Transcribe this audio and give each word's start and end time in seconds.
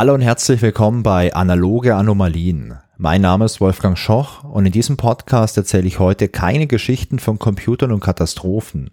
Hallo 0.00 0.14
und 0.14 0.22
herzlich 0.22 0.62
willkommen 0.62 1.02
bei 1.02 1.34
Analoge 1.34 1.94
Anomalien. 1.94 2.78
Mein 2.96 3.20
Name 3.20 3.44
ist 3.44 3.60
Wolfgang 3.60 3.98
Schoch 3.98 4.44
und 4.44 4.64
in 4.64 4.72
diesem 4.72 4.96
Podcast 4.96 5.58
erzähle 5.58 5.86
ich 5.86 5.98
heute 5.98 6.28
keine 6.28 6.66
Geschichten 6.66 7.18
von 7.18 7.38
Computern 7.38 7.92
und 7.92 8.00
Katastrophen. 8.00 8.92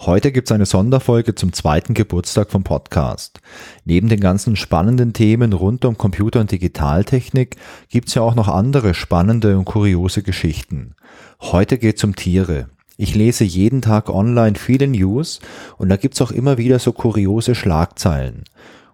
Heute 0.00 0.32
gibt 0.32 0.48
es 0.48 0.52
eine 0.52 0.66
Sonderfolge 0.66 1.36
zum 1.36 1.52
zweiten 1.52 1.94
Geburtstag 1.94 2.50
vom 2.50 2.64
Podcast. 2.64 3.38
Neben 3.84 4.08
den 4.08 4.18
ganzen 4.18 4.56
spannenden 4.56 5.12
Themen 5.12 5.52
rund 5.52 5.84
um 5.84 5.96
Computer 5.96 6.40
und 6.40 6.50
Digitaltechnik 6.50 7.54
gibt 7.88 8.08
es 8.08 8.16
ja 8.16 8.22
auch 8.22 8.34
noch 8.34 8.48
andere 8.48 8.94
spannende 8.94 9.56
und 9.56 9.66
kuriose 9.66 10.24
Geschichten. 10.24 10.96
Heute 11.40 11.78
geht 11.78 11.98
es 11.98 12.02
um 12.02 12.16
Tiere. 12.16 12.66
Ich 12.96 13.14
lese 13.14 13.44
jeden 13.44 13.82
Tag 13.82 14.10
online 14.10 14.56
viele 14.56 14.88
News 14.88 15.38
und 15.78 15.90
da 15.90 15.96
gibt 15.96 16.14
es 16.14 16.20
auch 16.20 16.32
immer 16.32 16.58
wieder 16.58 16.80
so 16.80 16.90
kuriose 16.90 17.54
Schlagzeilen. 17.54 18.42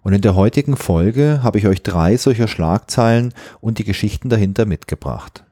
Und 0.01 0.13
in 0.13 0.21
der 0.21 0.35
heutigen 0.35 0.77
Folge 0.77 1.41
habe 1.43 1.57
ich 1.57 1.67
euch 1.67 1.83
drei 1.83 2.17
solcher 2.17 2.47
Schlagzeilen 2.47 3.33
und 3.59 3.77
die 3.77 3.83
Geschichten 3.83 4.29
dahinter 4.29 4.65
mitgebracht. 4.65 5.43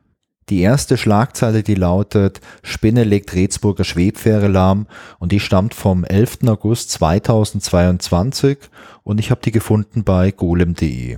Die 0.49 0.61
erste 0.61 0.95
Schlagzeile, 0.95 1.63
die 1.63 1.73
lautet 1.73 2.39
Spinne 2.61 3.03
legt 3.03 3.33
Redsburger 3.33 3.83
Schwebfähre 3.83 4.47
lahm 4.47 4.85
und 5.17 5.31
die 5.31 5.39
stammt 5.39 5.73
vom 5.73 6.03
11. 6.03 6.39
August 6.45 6.91
2022 6.91 8.59
und 9.03 9.19
ich 9.19 9.31
habe 9.31 9.41
die 9.43 9.51
gefunden 9.51 10.03
bei 10.03 10.29
golem.de. 10.29 11.17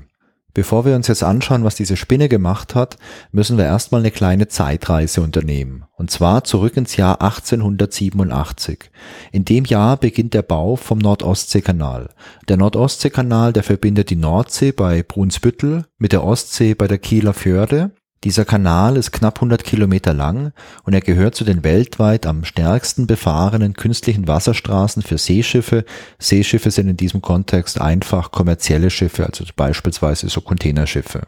Bevor 0.58 0.86
wir 0.86 0.96
uns 0.96 1.08
jetzt 1.08 1.22
anschauen, 1.22 1.64
was 1.64 1.76
diese 1.76 1.96
Spinne 1.96 2.30
gemacht 2.30 2.74
hat, 2.74 2.98
müssen 3.32 3.60
wir 3.60 3.66
erstmal 3.66 4.02
eine 4.02 4.10
kleine 4.10 4.48
Zeitreise 4.48 5.22
unternehmen. 5.22 5.86
Und 5.96 6.10
zwar 6.10 6.46
zurück 6.46 6.78
ins 6.78 6.98
Jahr 6.98 7.22
1887. 7.22 8.90
In 9.32 9.46
dem 9.46 9.66
Jahr 9.66 9.98
beginnt 9.98 10.34
der 10.34 10.42
Bau 10.42 10.76
vom 10.76 10.98
Nordostseekanal. 10.98 12.10
Der 12.48 12.58
Nordostseekanal, 12.58 13.54
der 13.54 13.62
verbindet 13.62 14.10
die 14.10 14.16
Nordsee 14.16 14.72
bei 14.72 15.04
Brunsbüttel 15.04 15.86
mit 16.00 16.12
der 16.12 16.24
Ostsee 16.24 16.74
bei 16.74 16.88
der 16.88 16.98
Kieler 16.98 17.36
Förde 17.36 17.92
dieser 18.24 18.46
Kanal 18.46 18.98
ist 18.98 19.12
knapp 19.12 19.38
100 19.38 19.64
Kilometer 19.64 20.14
lang 20.14 20.52
und 20.84 20.94
er 20.94 21.02
gehört 21.02 21.36
zu 21.36 21.44
den 21.44 21.64
weltweit 21.64 22.26
am 22.26 22.44
stärksten 22.46 23.06
befahrenen 23.06 23.74
künstlichen 23.74 24.28
Wasserstraßen 24.28 25.04
für 25.04 25.18
Seeschiffe. 25.18 25.86
Seeschiffe 26.18 26.72
sind 26.72 26.88
in 26.88 26.98
diesem 26.98 27.22
Kontext 27.22 27.80
einfach 27.80 28.32
kommerzielle 28.32 28.90
Schiffe, 28.90 29.26
also 29.26 29.44
beispielsweise 29.56 30.30
so 30.30 30.42
Containerschiffe. 30.42 31.28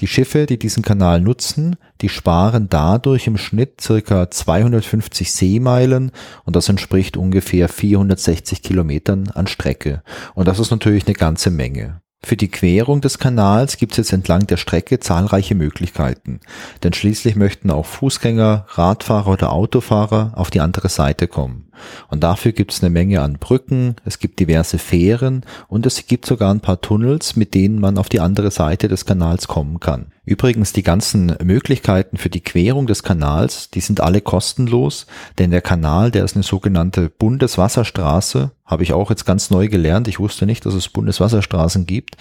Die 0.00 0.06
Schiffe, 0.06 0.46
die 0.46 0.58
diesen 0.58 0.82
Kanal 0.82 1.20
nutzen, 1.20 1.76
die 2.00 2.08
sparen 2.08 2.68
dadurch 2.70 3.26
im 3.26 3.36
Schnitt 3.36 3.80
circa 3.80 4.30
250 4.30 5.32
Seemeilen 5.32 6.12
und 6.44 6.54
das 6.54 6.68
entspricht 6.68 7.16
ungefähr 7.16 7.68
460 7.68 8.62
Kilometern 8.62 9.28
an 9.34 9.48
Strecke. 9.48 10.02
Und 10.34 10.46
das 10.46 10.60
ist 10.60 10.70
natürlich 10.70 11.06
eine 11.06 11.14
ganze 11.14 11.50
Menge. 11.50 12.00
Für 12.22 12.36
die 12.36 12.50
Querung 12.50 13.00
des 13.00 13.18
Kanals 13.18 13.76
gibt 13.76 13.92
es 13.92 13.98
jetzt 13.98 14.12
entlang 14.12 14.46
der 14.46 14.56
Strecke 14.56 14.98
zahlreiche 14.98 15.54
Möglichkeiten, 15.54 16.40
denn 16.82 16.92
schließlich 16.92 17.36
möchten 17.36 17.70
auch 17.70 17.86
Fußgänger, 17.86 18.66
Radfahrer 18.70 19.28
oder 19.28 19.52
Autofahrer 19.52 20.32
auf 20.34 20.50
die 20.50 20.60
andere 20.60 20.88
Seite 20.88 21.28
kommen. 21.28 21.67
Und 22.08 22.22
dafür 22.22 22.52
gibt 22.52 22.72
es 22.72 22.82
eine 22.82 22.90
Menge 22.90 23.20
an 23.20 23.38
Brücken, 23.38 23.96
es 24.04 24.18
gibt 24.18 24.40
diverse 24.40 24.78
Fähren 24.78 25.44
und 25.68 25.86
es 25.86 26.06
gibt 26.06 26.26
sogar 26.26 26.52
ein 26.52 26.60
paar 26.60 26.80
Tunnels, 26.80 27.36
mit 27.36 27.54
denen 27.54 27.80
man 27.80 27.98
auf 27.98 28.08
die 28.08 28.20
andere 28.20 28.50
Seite 28.50 28.88
des 28.88 29.04
Kanals 29.04 29.48
kommen 29.48 29.80
kann. 29.80 30.06
Übrigens, 30.24 30.74
die 30.74 30.82
ganzen 30.82 31.34
Möglichkeiten 31.42 32.18
für 32.18 32.28
die 32.28 32.42
Querung 32.42 32.86
des 32.86 33.02
Kanals, 33.02 33.70
die 33.70 33.80
sind 33.80 34.02
alle 34.02 34.20
kostenlos, 34.20 35.06
denn 35.38 35.50
der 35.50 35.62
Kanal, 35.62 36.10
der 36.10 36.24
ist 36.24 36.36
eine 36.36 36.42
sogenannte 36.42 37.08
Bundeswasserstraße, 37.08 38.50
habe 38.66 38.82
ich 38.82 38.92
auch 38.92 39.08
jetzt 39.08 39.24
ganz 39.24 39.48
neu 39.48 39.68
gelernt. 39.68 40.06
Ich 40.06 40.20
wusste 40.20 40.44
nicht, 40.44 40.66
dass 40.66 40.74
es 40.74 40.90
Bundeswasserstraßen 40.90 41.86
gibt, 41.86 42.18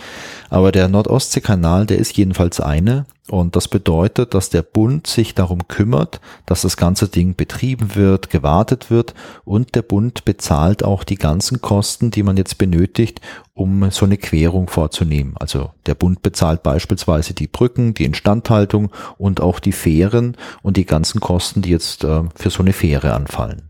aber 0.50 0.72
der 0.72 0.88
Nordostseekanal, 0.88 1.86
der 1.86 1.98
ist 1.98 2.16
jedenfalls 2.16 2.62
eine 2.62 3.06
und 3.30 3.56
das 3.56 3.68
bedeutet, 3.68 4.34
dass 4.34 4.50
der 4.50 4.62
Bund 4.62 5.06
sich 5.06 5.36
darum 5.36 5.68
kümmert, 5.68 6.22
dass 6.46 6.62
das 6.62 6.78
ganze 6.78 7.10
Ding 7.10 7.36
betrieben 7.36 7.96
wird, 7.96 8.30
gewartet 8.30 8.90
wird 8.90 9.14
und 9.44 9.76
der 9.76 9.82
Bund 9.82 10.24
bezahlt 10.24 10.84
auch 10.84 11.04
die 11.04 11.18
ganzen 11.18 11.62
Kosten, 11.62 12.10
die 12.10 12.24
man 12.24 12.38
jetzt 12.38 12.58
benötigt, 12.58 13.20
um 13.54 13.92
so 13.92 14.06
eine 14.06 14.18
Querung 14.18 14.70
vorzunehmen. 14.70 15.36
Also 15.38 15.72
der 15.88 15.96
Bund 15.96 16.22
bezahlt 16.22 16.64
beispielsweise 16.64 17.34
die 17.34 17.48
Brücken, 17.48 17.94
die 17.94 18.06
Instandhaltung 18.06 18.92
und 19.18 19.42
auch 19.42 19.60
die 19.60 19.74
Fähren 19.74 20.38
und 20.62 20.78
die 20.78 20.86
ganzen 20.86 21.20
Kosten, 21.20 21.62
die 21.62 21.72
jetzt 21.72 22.04
äh, 22.06 22.24
für 22.36 22.50
so 22.50 22.62
eine 22.64 22.74
Fähre 22.74 23.14
anfallen. 23.14 23.67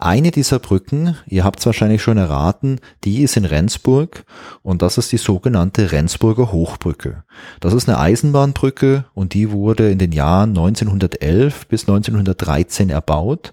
Eine 0.00 0.30
dieser 0.30 0.60
Brücken, 0.60 1.16
ihr 1.26 1.42
habt 1.42 1.58
es 1.58 1.66
wahrscheinlich 1.66 2.02
schon 2.02 2.18
erraten, 2.18 2.80
die 3.02 3.22
ist 3.22 3.36
in 3.36 3.44
Rendsburg 3.44 4.24
und 4.62 4.80
das 4.80 4.96
ist 4.96 5.10
die 5.10 5.16
sogenannte 5.16 5.90
Rendsburger 5.90 6.52
Hochbrücke. 6.52 7.24
Das 7.58 7.72
ist 7.74 7.88
eine 7.88 7.98
Eisenbahnbrücke 7.98 9.06
und 9.14 9.34
die 9.34 9.50
wurde 9.50 9.90
in 9.90 9.98
den 9.98 10.12
Jahren 10.12 10.50
1911 10.50 11.66
bis 11.66 11.88
1913 11.88 12.90
erbaut 12.90 13.52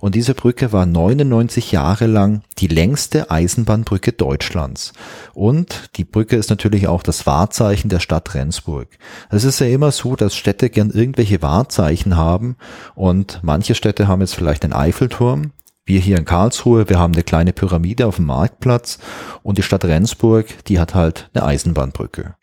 und 0.00 0.16
diese 0.16 0.34
Brücke 0.34 0.72
war 0.72 0.84
99 0.84 1.70
Jahre 1.70 2.06
lang 2.06 2.42
die 2.58 2.66
längste 2.66 3.30
Eisenbahnbrücke 3.30 4.12
Deutschlands. 4.12 4.92
Und 5.32 5.90
die 5.96 6.04
Brücke 6.04 6.36
ist 6.36 6.50
natürlich 6.50 6.88
auch 6.88 7.02
das 7.02 7.24
Wahrzeichen 7.24 7.88
der 7.88 8.00
Stadt 8.00 8.34
Rendsburg. 8.34 8.88
Es 9.30 9.44
ist 9.44 9.60
ja 9.60 9.66
immer 9.66 9.92
so, 9.92 10.16
dass 10.16 10.34
Städte 10.34 10.70
gern 10.70 10.90
irgendwelche 10.90 11.40
Wahrzeichen 11.40 12.16
haben 12.16 12.56
und 12.96 13.38
manche 13.42 13.76
Städte 13.76 14.08
haben 14.08 14.20
jetzt 14.22 14.34
vielleicht 14.34 14.64
einen 14.64 14.72
Eiffelturm, 14.72 15.52
wir 15.84 16.00
hier 16.00 16.18
in 16.18 16.24
Karlsruhe, 16.24 16.88
wir 16.88 16.98
haben 16.98 17.12
eine 17.12 17.22
kleine 17.22 17.52
Pyramide 17.52 18.06
auf 18.06 18.16
dem 18.16 18.26
Marktplatz 18.26 18.98
und 19.42 19.58
die 19.58 19.62
Stadt 19.62 19.84
Rendsburg, 19.84 20.64
die 20.64 20.78
hat 20.78 20.94
halt 20.94 21.30
eine 21.34 21.44
Eisenbahnbrücke. 21.44 22.36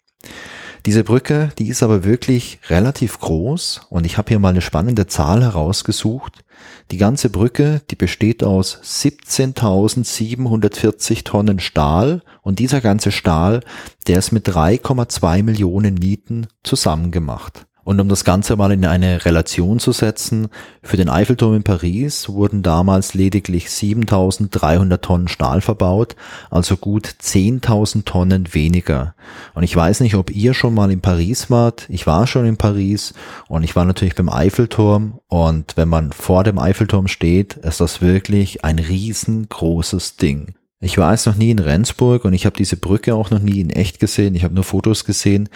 Diese 0.85 1.03
Brücke, 1.03 1.51
die 1.59 1.67
ist 1.67 1.83
aber 1.83 2.03
wirklich 2.03 2.59
relativ 2.69 3.19
groß 3.19 3.81
und 3.89 4.05
ich 4.05 4.17
habe 4.17 4.29
hier 4.29 4.39
mal 4.39 4.49
eine 4.49 4.61
spannende 4.61 5.05
Zahl 5.05 5.43
herausgesucht. 5.43 6.43
Die 6.89 6.97
ganze 6.97 7.29
Brücke, 7.29 7.83
die 7.91 7.95
besteht 7.95 8.43
aus 8.43 8.79
17.740 8.83 11.23
Tonnen 11.23 11.59
Stahl 11.59 12.23
und 12.41 12.57
dieser 12.57 12.81
ganze 12.81 13.11
Stahl, 13.11 13.59
der 14.07 14.17
ist 14.17 14.31
mit 14.31 14.49
3,2 14.49 15.43
Millionen 15.43 15.93
Nieten 15.93 16.47
zusammengemacht. 16.63 17.67
Und 17.83 17.99
um 17.99 18.09
das 18.09 18.23
Ganze 18.23 18.55
mal 18.55 18.71
in 18.71 18.85
eine 18.85 19.25
Relation 19.25 19.79
zu 19.79 19.91
setzen, 19.91 20.49
für 20.83 20.97
den 20.97 21.09
Eiffelturm 21.09 21.55
in 21.55 21.63
Paris 21.63 22.29
wurden 22.29 22.61
damals 22.61 23.13
lediglich 23.13 23.71
7300 23.71 25.03
Tonnen 25.03 25.27
Stahl 25.27 25.61
verbaut, 25.61 26.15
also 26.49 26.77
gut 26.77 27.07
10.000 27.21 28.05
Tonnen 28.05 28.53
weniger. 28.53 29.15
Und 29.53 29.63
ich 29.63 29.75
weiß 29.75 30.01
nicht, 30.01 30.15
ob 30.15 30.29
ihr 30.29 30.53
schon 30.53 30.73
mal 30.73 30.91
in 30.91 31.01
Paris 31.01 31.49
wart. 31.49 31.87
Ich 31.89 32.05
war 32.05 32.27
schon 32.27 32.45
in 32.45 32.57
Paris 32.57 33.13
und 33.47 33.63
ich 33.63 33.75
war 33.75 33.85
natürlich 33.85 34.15
beim 34.15 34.29
Eiffelturm. 34.29 35.19
Und 35.27 35.75
wenn 35.75 35.89
man 35.89 36.11
vor 36.11 36.43
dem 36.43 36.59
Eiffelturm 36.59 37.07
steht, 37.07 37.55
ist 37.57 37.81
das 37.81 38.01
wirklich 38.01 38.63
ein 38.63 38.77
riesengroßes 38.77 40.17
Ding. 40.17 40.53
Ich 40.83 40.97
war 40.97 41.11
jetzt 41.11 41.27
noch 41.27 41.35
nie 41.35 41.51
in 41.51 41.59
Rendsburg 41.59 42.25
und 42.25 42.33
ich 42.33 42.47
habe 42.47 42.57
diese 42.57 42.75
Brücke 42.75 43.13
auch 43.13 43.29
noch 43.29 43.39
nie 43.39 43.61
in 43.61 43.69
echt 43.69 43.99
gesehen. 43.99 44.33
Ich 44.33 44.43
habe 44.43 44.55
nur 44.55 44.63
Fotos 44.63 45.05
gesehen, 45.05 45.47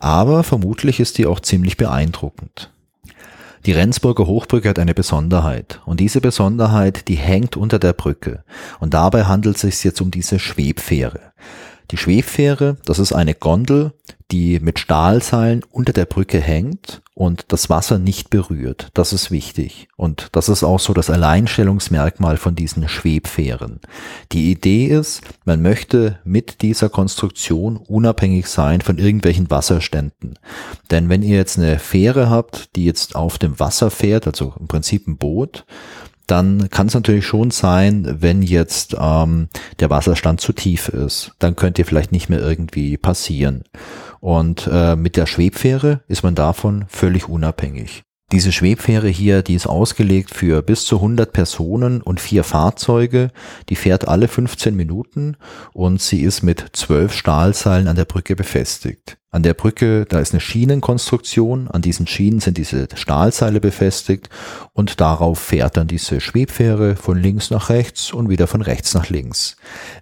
aber 0.00 0.42
vermutlich 0.42 0.98
ist 0.98 1.18
die 1.18 1.26
auch 1.26 1.38
ziemlich 1.38 1.76
beeindruckend. 1.76 2.72
Die 3.64 3.70
Rendsburger 3.70 4.26
Hochbrücke 4.26 4.68
hat 4.68 4.80
eine 4.80 4.92
Besonderheit 4.92 5.80
und 5.86 6.00
diese 6.00 6.20
Besonderheit, 6.20 7.06
die 7.06 7.14
hängt 7.14 7.56
unter 7.56 7.78
der 7.78 7.92
Brücke 7.92 8.42
und 8.80 8.92
dabei 8.92 9.26
handelt 9.26 9.54
es 9.54 9.60
sich 9.60 9.84
jetzt 9.84 10.00
um 10.00 10.10
diese 10.10 10.40
Schwebfähre. 10.40 11.20
Die 11.92 11.96
Schwebfähre, 11.96 12.76
das 12.84 12.98
ist 12.98 13.12
eine 13.12 13.36
Gondel, 13.36 13.92
die 14.32 14.58
mit 14.58 14.80
Stahlseilen 14.80 15.62
unter 15.70 15.92
der 15.92 16.06
Brücke 16.06 16.40
hängt 16.40 17.02
und 17.14 17.44
das 17.48 17.68
Wasser 17.68 17.98
nicht 17.98 18.30
berührt. 18.30 18.88
Das 18.94 19.12
ist 19.12 19.30
wichtig. 19.30 19.88
Und 19.96 20.28
das 20.32 20.48
ist 20.48 20.64
auch 20.64 20.80
so 20.80 20.94
das 20.94 21.10
Alleinstellungsmerkmal 21.10 22.38
von 22.38 22.54
diesen 22.54 22.88
Schwebfähren. 22.88 23.80
Die 24.32 24.50
Idee 24.50 24.86
ist, 24.86 25.22
man 25.44 25.60
möchte 25.60 26.18
mit 26.24 26.62
dieser 26.62 26.88
Konstruktion 26.88 27.76
unabhängig 27.76 28.46
sein 28.46 28.80
von 28.80 28.98
irgendwelchen 28.98 29.50
Wasserständen. 29.50 30.38
Denn 30.90 31.08
wenn 31.10 31.22
ihr 31.22 31.36
jetzt 31.36 31.58
eine 31.58 31.78
Fähre 31.78 32.30
habt, 32.30 32.74
die 32.76 32.86
jetzt 32.86 33.14
auf 33.14 33.38
dem 33.38 33.60
Wasser 33.60 33.90
fährt, 33.90 34.26
also 34.26 34.54
im 34.58 34.66
Prinzip 34.66 35.06
ein 35.06 35.18
Boot, 35.18 35.66
dann 36.26 36.70
kann 36.70 36.86
es 36.86 36.94
natürlich 36.94 37.26
schon 37.26 37.50
sein, 37.50 38.16
wenn 38.20 38.42
jetzt 38.42 38.96
ähm, 38.98 39.48
der 39.80 39.90
Wasserstand 39.90 40.40
zu 40.40 40.52
tief 40.52 40.88
ist, 40.88 41.32
dann 41.38 41.56
könnt 41.56 41.78
ihr 41.78 41.84
vielleicht 41.84 42.12
nicht 42.12 42.30
mehr 42.30 42.40
irgendwie 42.40 42.96
passieren. 42.96 43.64
Und 44.22 44.68
äh, 44.72 44.94
mit 44.94 45.16
der 45.16 45.26
Schwebfähre 45.26 46.02
ist 46.06 46.22
man 46.22 46.36
davon 46.36 46.84
völlig 46.88 47.28
unabhängig. 47.28 48.04
Diese 48.32 48.50
Schwebfähre 48.50 49.08
hier, 49.08 49.42
die 49.42 49.52
ist 49.52 49.66
ausgelegt 49.66 50.30
für 50.30 50.62
bis 50.62 50.86
zu 50.86 50.96
100 50.96 51.34
Personen 51.34 52.00
und 52.00 52.18
vier 52.18 52.44
Fahrzeuge. 52.44 53.30
Die 53.68 53.76
fährt 53.76 54.08
alle 54.08 54.26
15 54.26 54.74
Minuten 54.74 55.36
und 55.74 56.00
sie 56.00 56.22
ist 56.22 56.42
mit 56.42 56.64
zwölf 56.72 57.12
Stahlseilen 57.12 57.88
an 57.88 57.96
der 57.96 58.06
Brücke 58.06 58.34
befestigt. 58.34 59.18
An 59.30 59.42
der 59.42 59.52
Brücke, 59.52 60.06
da 60.06 60.18
ist 60.18 60.32
eine 60.32 60.40
Schienenkonstruktion. 60.40 61.68
An 61.68 61.82
diesen 61.82 62.06
Schienen 62.06 62.40
sind 62.40 62.56
diese 62.56 62.88
Stahlseile 62.94 63.60
befestigt 63.60 64.30
und 64.72 65.02
darauf 65.02 65.38
fährt 65.38 65.76
dann 65.76 65.86
diese 65.86 66.22
Schwebfähre 66.22 66.96
von 66.96 67.18
links 67.18 67.50
nach 67.50 67.68
rechts 67.68 68.14
und 68.14 68.30
wieder 68.30 68.46
von 68.46 68.62
rechts 68.62 68.94
nach 68.94 69.10
links. 69.10 69.56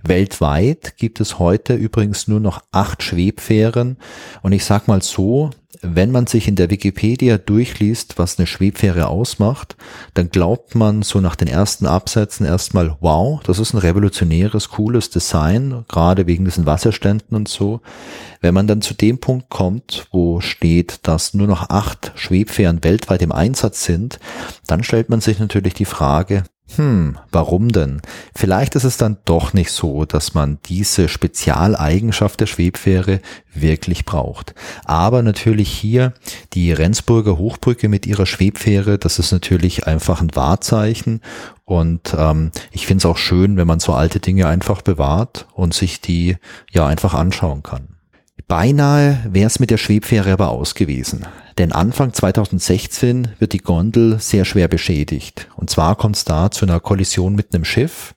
Weltweit 0.05 0.97
gibt 0.97 1.21
es 1.21 1.41
heute 1.41 1.75
übrigens 1.75 2.29
nur 2.29 2.41
noch 2.41 2.61
acht 2.71 3.03
Schwebfähren 3.03 3.99
und 4.43 4.53
ich 4.53 4.65
sag 4.65 4.87
mal 4.87 5.03
so, 5.03 5.50
wenn 5.82 6.11
man 6.11 6.27
sich 6.27 6.47
in 6.47 6.56
der 6.56 6.71
Wikipedia 6.71 7.38
durchliest, 7.38 8.19
was 8.19 8.38
eine 8.38 8.47
Schwebfähre 8.47 9.09
ausmacht, 9.09 9.77
dann 10.15 10.31
glaubt 10.31 10.75
man 10.75 11.03
so 11.03 11.21
nach 11.21 11.37
den 11.37 11.49
ersten 11.49 11.87
Absätzen 11.87 12.44
erstmal, 12.44 12.97
wow, 13.00 13.41
das 13.44 13.59
ist 13.59 13.73
ein 13.73 13.79
revolutionäres, 13.79 14.71
cooles 14.71 15.11
Design, 15.11 15.85
gerade 15.88 16.27
wegen 16.27 16.44
diesen 16.44 16.67
Wasserständen 16.67 17.37
und 17.37 17.49
so. 17.49 17.81
Wenn 18.41 18.55
man 18.55 18.67
dann 18.67 18.82
zu 18.82 18.94
dem 18.94 19.19
Punkt 19.19 19.49
kommt, 19.49 20.06
wo 20.12 20.41
steht, 20.41 21.06
dass 21.09 21.35
nur 21.35 21.47
noch 21.47 21.71
acht 21.71 22.12
Schwebfähren 22.15 22.85
weltweit 22.85 23.23
im 23.23 23.32
Einsatz 23.32 23.85
sind, 23.85 24.21
dann 24.67 24.82
stellt 24.82 25.09
man 25.09 25.21
sich 25.21 25.38
natürlich 25.38 25.75
die 25.75 25.85
Frage, 25.87 26.44
hm, 26.76 27.19
warum 27.32 27.72
denn? 27.72 28.00
Vielleicht 28.34 28.76
ist 28.76 28.84
es 28.84 28.96
dann 28.96 29.19
doch 29.25 29.52
nicht 29.52 29.72
so, 29.72 30.05
dass 30.05 30.34
man 30.34 30.58
diese 30.67 31.08
Spezialeigenschaft 31.08 32.40
der 32.40 32.46
Schwebfähre 32.46 33.20
wirklich 33.52 34.05
braucht. 34.05 34.55
Aber 34.84 35.22
natürlich 35.22 35.69
hier 35.69 36.14
die 36.52 36.72
Rendsburger 36.72 37.38
Hochbrücke 37.38 37.88
mit 37.88 38.06
ihrer 38.06 38.26
Schwebfähre, 38.26 38.99
das 38.99 39.19
ist 39.19 39.32
natürlich 39.32 39.87
einfach 39.87 40.20
ein 40.20 40.34
Wahrzeichen. 40.37 41.20
Und 41.64 42.14
ähm, 42.17 42.52
ich 42.70 42.87
finde 42.87 43.02
es 43.02 43.06
auch 43.06 43.19
schön, 43.19 43.56
wenn 43.56 43.67
man 43.67 43.81
so 43.81 43.93
alte 43.93 44.20
Dinge 44.20 44.46
einfach 44.46 44.82
bewahrt 44.82 45.46
und 45.55 45.75
sich 45.75 46.00
die 46.00 46.37
ja 46.70 46.87
einfach 46.87 47.14
anschauen 47.14 47.62
kann. 47.62 48.00
Beinahe 48.50 49.20
wäre 49.31 49.47
es 49.47 49.61
mit 49.61 49.70
der 49.70 49.76
Schwebfähre 49.76 50.32
aber 50.32 50.49
aus 50.49 50.75
gewesen. 50.75 51.25
Denn 51.56 51.70
Anfang 51.70 52.12
2016 52.12 53.29
wird 53.38 53.52
die 53.52 53.58
Gondel 53.58 54.19
sehr 54.19 54.44
schwer 54.44 54.67
beschädigt. 54.67 55.47
Und 55.55 55.70
zwar 55.70 55.94
kommt 55.94 56.17
es 56.17 56.25
da 56.25 56.50
zu 56.50 56.67
einer 56.67 56.81
Kollision 56.81 57.37
mit 57.37 57.55
einem 57.55 57.64
Schiff. 57.64 58.12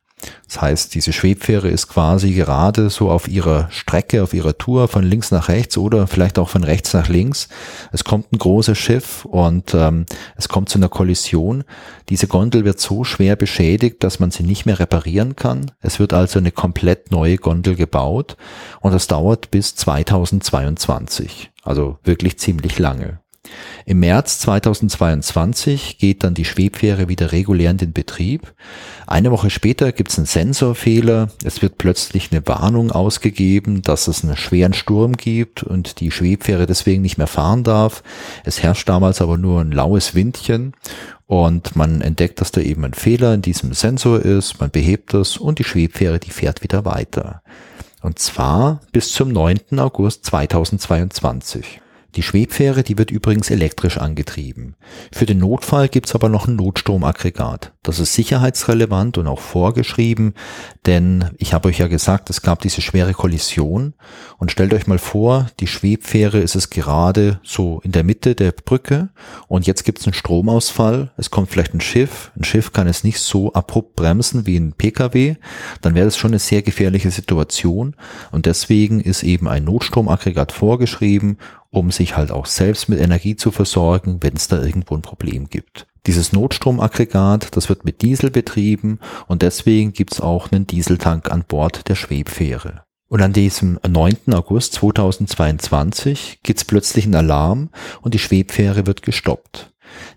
Das 0.47 0.61
heißt, 0.61 0.93
diese 0.93 1.13
Schwebfähre 1.13 1.69
ist 1.69 1.87
quasi 1.87 2.33
gerade 2.33 2.89
so 2.89 3.09
auf 3.09 3.27
ihrer 3.27 3.69
Strecke, 3.71 4.21
auf 4.21 4.33
ihrer 4.33 4.57
Tour 4.57 4.87
von 4.87 5.03
links 5.03 5.31
nach 5.31 5.49
rechts 5.49 5.77
oder 5.77 6.05
vielleicht 6.05 6.37
auch 6.37 6.49
von 6.49 6.63
rechts 6.63 6.93
nach 6.93 7.09
links. 7.09 7.49
Es 7.91 8.03
kommt 8.03 8.31
ein 8.31 8.37
großes 8.37 8.77
Schiff 8.77 9.25
und 9.25 9.73
ähm, 9.73 10.05
es 10.35 10.49
kommt 10.49 10.69
zu 10.69 10.77
einer 10.77 10.89
Kollision. 10.89 11.63
Diese 12.09 12.27
Gondel 12.27 12.65
wird 12.65 12.79
so 12.79 13.03
schwer 13.03 13.35
beschädigt, 13.35 14.03
dass 14.03 14.19
man 14.19 14.31
sie 14.31 14.43
nicht 14.43 14.65
mehr 14.65 14.79
reparieren 14.79 15.35
kann. 15.35 15.71
Es 15.81 15.99
wird 15.99 16.13
also 16.13 16.39
eine 16.39 16.51
komplett 16.51 17.11
neue 17.11 17.37
Gondel 17.37 17.75
gebaut 17.75 18.37
und 18.81 18.93
das 18.93 19.07
dauert 19.07 19.49
bis 19.49 19.75
2022. 19.75 21.51
Also 21.63 21.97
wirklich 22.03 22.37
ziemlich 22.37 22.77
lange. 22.77 23.22
Im 23.85 23.99
März 23.99 24.39
2022 24.39 25.97
geht 25.97 26.23
dann 26.23 26.33
die 26.33 26.45
Schwebfähre 26.45 27.09
wieder 27.09 27.33
regulär 27.33 27.71
in 27.71 27.77
den 27.77 27.91
Betrieb. 27.91 28.53
Eine 29.05 29.31
Woche 29.31 29.49
später 29.49 29.91
gibt 29.91 30.11
es 30.11 30.17
einen 30.17 30.25
Sensorfehler. 30.25 31.29
Es 31.43 31.61
wird 31.61 31.77
plötzlich 31.77 32.31
eine 32.31 32.47
Warnung 32.47 32.91
ausgegeben, 32.91 33.81
dass 33.81 34.07
es 34.07 34.23
einen 34.23 34.37
schweren 34.37 34.73
Sturm 34.73 35.17
gibt 35.17 35.63
und 35.63 35.99
die 35.99 36.11
Schwebfähre 36.11 36.65
deswegen 36.65 37.01
nicht 37.01 37.17
mehr 37.17 37.27
fahren 37.27 37.65
darf. 37.65 38.03
Es 38.45 38.63
herrscht 38.63 38.87
damals 38.87 39.21
aber 39.21 39.37
nur 39.37 39.59
ein 39.59 39.73
laues 39.73 40.15
Windchen 40.15 40.73
und 41.27 41.75
man 41.75 41.99
entdeckt, 42.01 42.39
dass 42.39 42.51
da 42.51 42.61
eben 42.61 42.85
ein 42.85 42.93
Fehler 42.93 43.33
in 43.33 43.41
diesem 43.41 43.73
Sensor 43.73 44.19
ist. 44.21 44.61
Man 44.61 44.71
behebt 44.71 45.13
das 45.13 45.35
und 45.35 45.59
die 45.59 45.65
Schwebfähre, 45.65 46.19
die 46.19 46.31
fährt 46.31 46.63
wieder 46.63 46.85
weiter. 46.85 47.41
Und 48.01 48.19
zwar 48.19 48.81
bis 48.93 49.11
zum 49.11 49.29
9. 49.29 49.79
August 49.79 50.25
2022. 50.25 51.82
Die 52.15 52.23
Schwebfähre, 52.23 52.83
die 52.83 52.97
wird 52.97 53.11
übrigens 53.11 53.49
elektrisch 53.49 53.97
angetrieben. 53.97 54.75
Für 55.11 55.25
den 55.25 55.39
Notfall 55.39 55.89
gibt's 55.89 56.15
aber 56.15 56.29
noch 56.29 56.47
ein 56.47 56.55
Notstromaggregat. 56.55 57.72
Das 57.83 57.99
ist 57.99 58.13
sicherheitsrelevant 58.13 59.17
und 59.17 59.27
auch 59.27 59.41
vorgeschrieben, 59.41 60.35
denn 60.85 61.31
ich 61.37 61.53
habe 61.53 61.67
euch 61.67 61.79
ja 61.79 61.87
gesagt, 61.87 62.29
es 62.29 62.41
gab 62.41 62.61
diese 62.61 62.81
schwere 62.81 63.13
Kollision. 63.13 63.93
Und 64.37 64.51
stellt 64.51 64.73
euch 64.73 64.87
mal 64.87 64.99
vor, 64.99 65.47
die 65.59 65.67
Schwebfähre 65.67 66.39
ist 66.39 66.55
es 66.55 66.69
gerade 66.69 67.41
so 67.43 67.81
in 67.83 67.91
der 67.91 68.05
Mitte 68.05 68.35
der 68.35 68.53
Brücke 68.53 69.09
und 69.49 69.67
jetzt 69.67 69.83
gibt's 69.83 70.05
einen 70.07 70.13
Stromausfall, 70.13 71.11
es 71.17 71.29
kommt 71.29 71.49
vielleicht 71.49 71.73
ein 71.73 71.81
Schiff, 71.81 72.31
ein 72.37 72.45
Schiff 72.45 72.71
kann 72.71 72.87
es 72.87 73.03
nicht 73.03 73.19
so 73.19 73.51
abrupt 73.51 73.97
bremsen 73.97 74.45
wie 74.45 74.55
ein 74.55 74.71
Pkw, 74.71 75.35
dann 75.81 75.93
wäre 75.93 76.05
das 76.05 76.15
schon 76.15 76.31
eine 76.31 76.39
sehr 76.39 76.61
gefährliche 76.61 77.11
Situation. 77.11 77.97
Und 78.31 78.45
deswegen 78.45 79.01
ist 79.01 79.23
eben 79.23 79.49
ein 79.49 79.65
Notstromaggregat 79.65 80.53
vorgeschrieben 80.53 81.37
um 81.69 81.89
sich 81.89 82.15
halt 82.15 82.29
auch 82.29 82.45
selbst 82.45 82.87
mit 82.87 82.99
Energie 82.99 83.35
zu 83.35 83.49
versorgen, 83.49 84.19
wenn 84.21 84.35
es 84.35 84.47
da 84.47 84.61
irgendwo 84.61 84.93
ein 84.93 85.01
Problem 85.01 85.49
gibt. 85.49 85.87
Dieses 86.05 86.33
Notstromaggregat, 86.33 87.55
das 87.55 87.69
wird 87.69 87.85
mit 87.85 88.01
Diesel 88.01 88.29
betrieben 88.29 88.99
und 89.27 89.41
deswegen 89.41 89.93
gibt's 89.93 90.19
auch 90.19 90.51
einen 90.51 90.67
Dieseltank 90.67 91.31
an 91.31 91.45
Bord 91.47 91.87
der 91.87 91.95
Schwebfähre. 91.95 92.83
Und 93.07 93.21
an 93.21 93.31
diesem 93.31 93.79
9. 93.87 94.33
August 94.33 94.73
2022 94.73 96.39
gibt's 96.43 96.65
plötzlich 96.65 97.05
einen 97.05 97.15
Alarm 97.15 97.69
und 98.01 98.13
die 98.13 98.19
Schwebfähre 98.19 98.85
wird 98.85 99.01
gestoppt. 99.03 99.71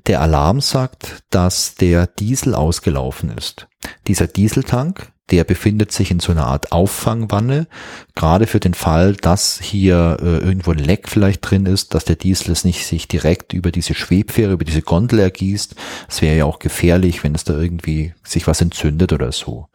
Der 0.07 0.21
Alarm 0.21 0.61
sagt, 0.61 1.23
dass 1.31 1.75
der 1.75 2.07
Diesel 2.07 2.55
ausgelaufen 2.55 3.31
ist. 3.37 3.69
Dieser 4.09 4.27
Dieseltank, 4.27 5.13
der 5.31 5.43
befindet 5.43 5.91
sich 5.91 6.11
in 6.11 6.21
so 6.21 6.31
einer 6.31 6.47
Art 6.47 6.71
Auffangwanne, 6.71 7.67
gerade 8.15 8.47
für 8.47 8.61
den 8.61 8.75
Fall, 8.75 9.15
dass 9.15 9.59
hier 9.61 10.19
äh, 10.21 10.39
irgendwo 10.39 10.71
ein 10.71 10.79
Leck 10.79 11.09
vielleicht 11.09 11.51
drin 11.51 11.67
ist, 11.67 11.95
dass 11.95 12.05
der 12.05 12.15
Diesel 12.15 12.53
es 12.53 12.65
nicht 12.65 12.87
sich 12.87 13.09
direkt 13.09 13.53
über 13.53 13.73
diese 13.73 13.95
Schwebfähre, 13.95 14.53
über 14.53 14.65
diese 14.65 14.83
Gondel 14.83 15.19
ergießt. 15.19 15.75
Es 16.09 16.23
wäre 16.23 16.37
ja 16.37 16.45
auch 16.45 16.61
gefährlich, 16.61 17.25
wenn 17.25 17.35
es 17.35 17.43
da 17.43 17.55
irgendwie 17.55 18.15
sich 18.23 18.47
was 18.47 18.61
entzündet 18.61 19.13
oder 19.13 19.33
so. 19.33 19.67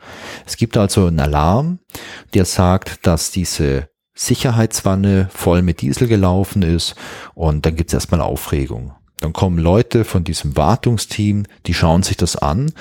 Es 0.46 0.56
gibt 0.56 0.78
also 0.78 1.08
einen 1.08 1.20
Alarm, 1.20 1.80
der 2.34 2.46
sagt, 2.46 3.06
dass 3.06 3.32
diese 3.32 3.90
Sicherheitswanne 4.14 5.30
voll 5.34 5.64
mit 5.64 5.82
Diesel 5.82 6.08
gelaufen 6.08 6.62
ist 6.62 6.96
und 7.34 7.66
dann 7.66 7.76
gibt 7.76 7.90
es 7.90 7.94
erstmal 7.94 8.22
Aufregung. 8.22 8.94
Dann 9.20 9.34
kommen 9.34 9.60
Leute 9.60 10.06
von 10.06 10.24
diesem 10.24 10.56
Wartungsteam, 10.56 11.46
die 11.66 11.74
schauen 11.74 12.04
sich 12.04 12.18
das 12.18 12.38
an 12.38 12.72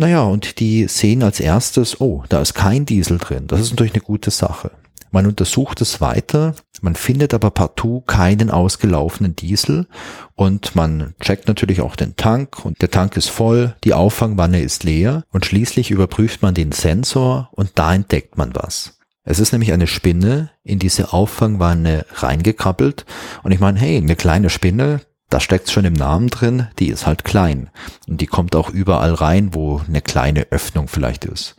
naja, 0.00 0.22
und 0.22 0.60
die 0.60 0.88
sehen 0.88 1.22
als 1.22 1.40
erstes, 1.40 2.00
oh, 2.00 2.24
da 2.30 2.40
ist 2.40 2.54
kein 2.54 2.86
Diesel 2.86 3.18
drin. 3.18 3.46
Das 3.46 3.60
ist 3.60 3.70
natürlich 3.70 3.92
eine 3.92 4.02
gute 4.02 4.30
Sache. 4.30 4.70
Man 5.12 5.26
untersucht 5.26 5.82
es 5.82 6.00
weiter, 6.00 6.54
man 6.80 6.94
findet 6.94 7.34
aber 7.34 7.50
partout 7.50 8.02
keinen 8.06 8.50
ausgelaufenen 8.50 9.36
Diesel 9.36 9.88
und 10.36 10.74
man 10.74 11.14
checkt 11.20 11.48
natürlich 11.48 11.82
auch 11.82 11.96
den 11.96 12.16
Tank 12.16 12.64
und 12.64 12.80
der 12.80 12.90
Tank 12.90 13.16
ist 13.18 13.28
voll, 13.28 13.74
die 13.84 13.92
Auffangwanne 13.92 14.62
ist 14.62 14.84
leer 14.84 15.24
und 15.32 15.44
schließlich 15.44 15.90
überprüft 15.90 16.40
man 16.40 16.54
den 16.54 16.72
Sensor 16.72 17.50
und 17.52 17.72
da 17.74 17.92
entdeckt 17.92 18.38
man 18.38 18.54
was. 18.54 19.00
Es 19.24 19.38
ist 19.38 19.52
nämlich 19.52 19.72
eine 19.72 19.86
Spinne 19.86 20.50
in 20.62 20.78
diese 20.78 21.12
Auffangwanne 21.12 22.06
reingekrabbelt 22.14 23.04
und 23.42 23.52
ich 23.52 23.60
meine, 23.60 23.78
hey, 23.78 23.98
eine 23.98 24.16
kleine 24.16 24.48
Spinne, 24.48 25.02
da 25.30 25.38
steckt 25.38 25.70
schon 25.70 25.84
im 25.84 25.92
Namen 25.92 26.28
drin, 26.28 26.66
die 26.80 26.88
ist 26.88 27.06
halt 27.06 27.24
klein. 27.24 27.70
Und 28.08 28.20
die 28.20 28.26
kommt 28.26 28.56
auch 28.56 28.68
überall 28.68 29.14
rein, 29.14 29.54
wo 29.54 29.80
eine 29.86 30.02
kleine 30.02 30.48
Öffnung 30.50 30.88
vielleicht 30.88 31.24
ist. 31.24 31.54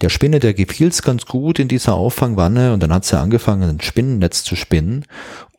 Der 0.00 0.08
Spinne, 0.08 0.40
der 0.40 0.54
gefiel's 0.54 1.02
ganz 1.02 1.26
gut 1.26 1.58
in 1.58 1.68
dieser 1.68 1.94
Auffangwanne 1.94 2.72
und 2.72 2.82
dann 2.82 2.92
hat 2.92 3.04
sie 3.04 3.18
angefangen, 3.18 3.68
ein 3.68 3.80
Spinnennetz 3.82 4.42
zu 4.42 4.56
spinnen 4.56 5.04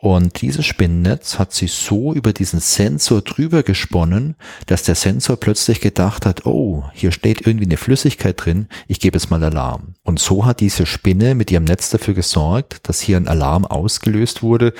und 0.01 0.41
dieses 0.41 0.65
Spinnennetz 0.65 1.38
hat 1.38 1.53
sich 1.53 1.74
so 1.74 2.12
über 2.12 2.34
diesen 2.34 2.60
Sensor 2.60 3.22
drüber 3.22 3.62
gesponnen, 3.62 4.36
dass 4.65 4.81
der 4.81 4.96
Sensor 4.96 5.38
plötzlich 5.38 5.79
gedacht 5.79 6.25
hat, 6.25 6.48
oh, 6.48 6.86
hier 6.91 7.12
steht 7.12 7.46
irgendwie 7.46 7.65
eine 7.65 7.77
Flüssigkeit 7.77 8.43
drin, 8.43 8.67
ich 8.88 9.00
gebe 9.00 9.20
jetzt 9.20 9.29
mal 9.29 9.43
Alarm. 9.43 9.93
Und 10.01 10.20
so 10.20 10.43
hat 10.43 10.60
diese 10.60 10.88
Spinne 10.88 11.36
mit 11.36 11.51
ihrem 11.51 11.65
Netz 11.65 11.91
dafür 11.91 12.15
gesorgt, 12.15 12.89
dass 12.89 13.00
hier 13.00 13.15
ein 13.15 13.27
Alarm 13.27 13.63
ausgelöst 13.63 14.41
wurde. 14.41 14.74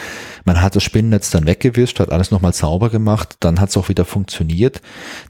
Man 0.44 0.60
hat 0.60 0.76
das 0.76 0.82
Spinnennetz 0.82 1.30
dann 1.30 1.46
weggewischt, 1.46 2.00
hat 2.00 2.12
alles 2.12 2.32
nochmal 2.32 2.54
sauber 2.54 2.90
gemacht, 2.90 3.36
dann 3.42 3.60
hat 3.60 3.70
es 3.70 3.78
auch 3.78 3.90
wieder 3.90 4.06
funktioniert. 4.06 4.82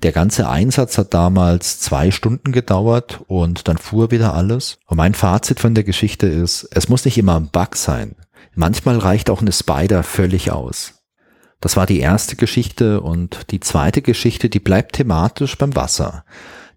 Der 0.03 0.13
ganze 0.13 0.47
Einsatz 0.47 0.97
hat 0.97 1.13
damals 1.13 1.81
zwei 1.81 2.11
Stunden 2.11 2.53
gedauert 2.53 3.19
und 3.27 3.67
dann 3.67 3.77
fuhr 3.77 4.09
wieder 4.09 4.35
alles. 4.35 4.77
Und 4.85 4.95
mein 4.95 5.15
Fazit 5.15 5.59
von 5.59 5.75
der 5.75 5.83
Geschichte 5.83 6.27
ist, 6.27 6.69
es 6.71 6.87
muss 6.87 7.03
nicht 7.03 7.17
immer 7.17 7.35
ein 7.35 7.49
Bug 7.49 7.75
sein. 7.75 8.15
Manchmal 8.53 8.97
reicht 8.97 9.29
auch 9.29 9.41
eine 9.41 9.51
Spider 9.51 10.03
völlig 10.03 10.51
aus. 10.51 10.95
Das 11.59 11.77
war 11.77 11.85
die 11.85 11.99
erste 11.99 12.35
Geschichte 12.35 13.01
und 13.01 13.51
die 13.51 13.59
zweite 13.59 14.01
Geschichte, 14.01 14.49
die 14.49 14.59
bleibt 14.59 14.93
thematisch 14.93 15.57
beim 15.57 15.75
Wasser. 15.75 16.25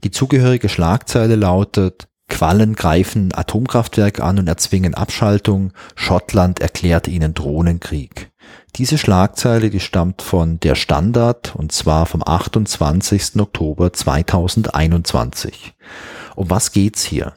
Die 0.04 0.10
zugehörige 0.10 0.68
Schlagzeile 0.68 1.36
lautet 1.36 2.06
Quallen 2.28 2.74
greifen 2.74 3.34
Atomkraftwerk 3.34 4.20
an 4.20 4.38
und 4.38 4.48
erzwingen 4.48 4.94
Abschaltung. 4.94 5.72
Schottland 5.94 6.60
erklärt 6.60 7.06
ihnen 7.06 7.34
Drohnenkrieg. 7.34 8.30
Diese 8.76 8.98
Schlagzeile, 8.98 9.70
die 9.70 9.80
stammt 9.80 10.22
von 10.22 10.58
der 10.60 10.74
Standard 10.74 11.54
und 11.54 11.72
zwar 11.72 12.06
vom 12.06 12.22
28. 12.24 13.40
Oktober 13.40 13.92
2021. 13.92 15.74
Um 16.34 16.50
was 16.50 16.72
geht's 16.72 17.04
hier? 17.04 17.34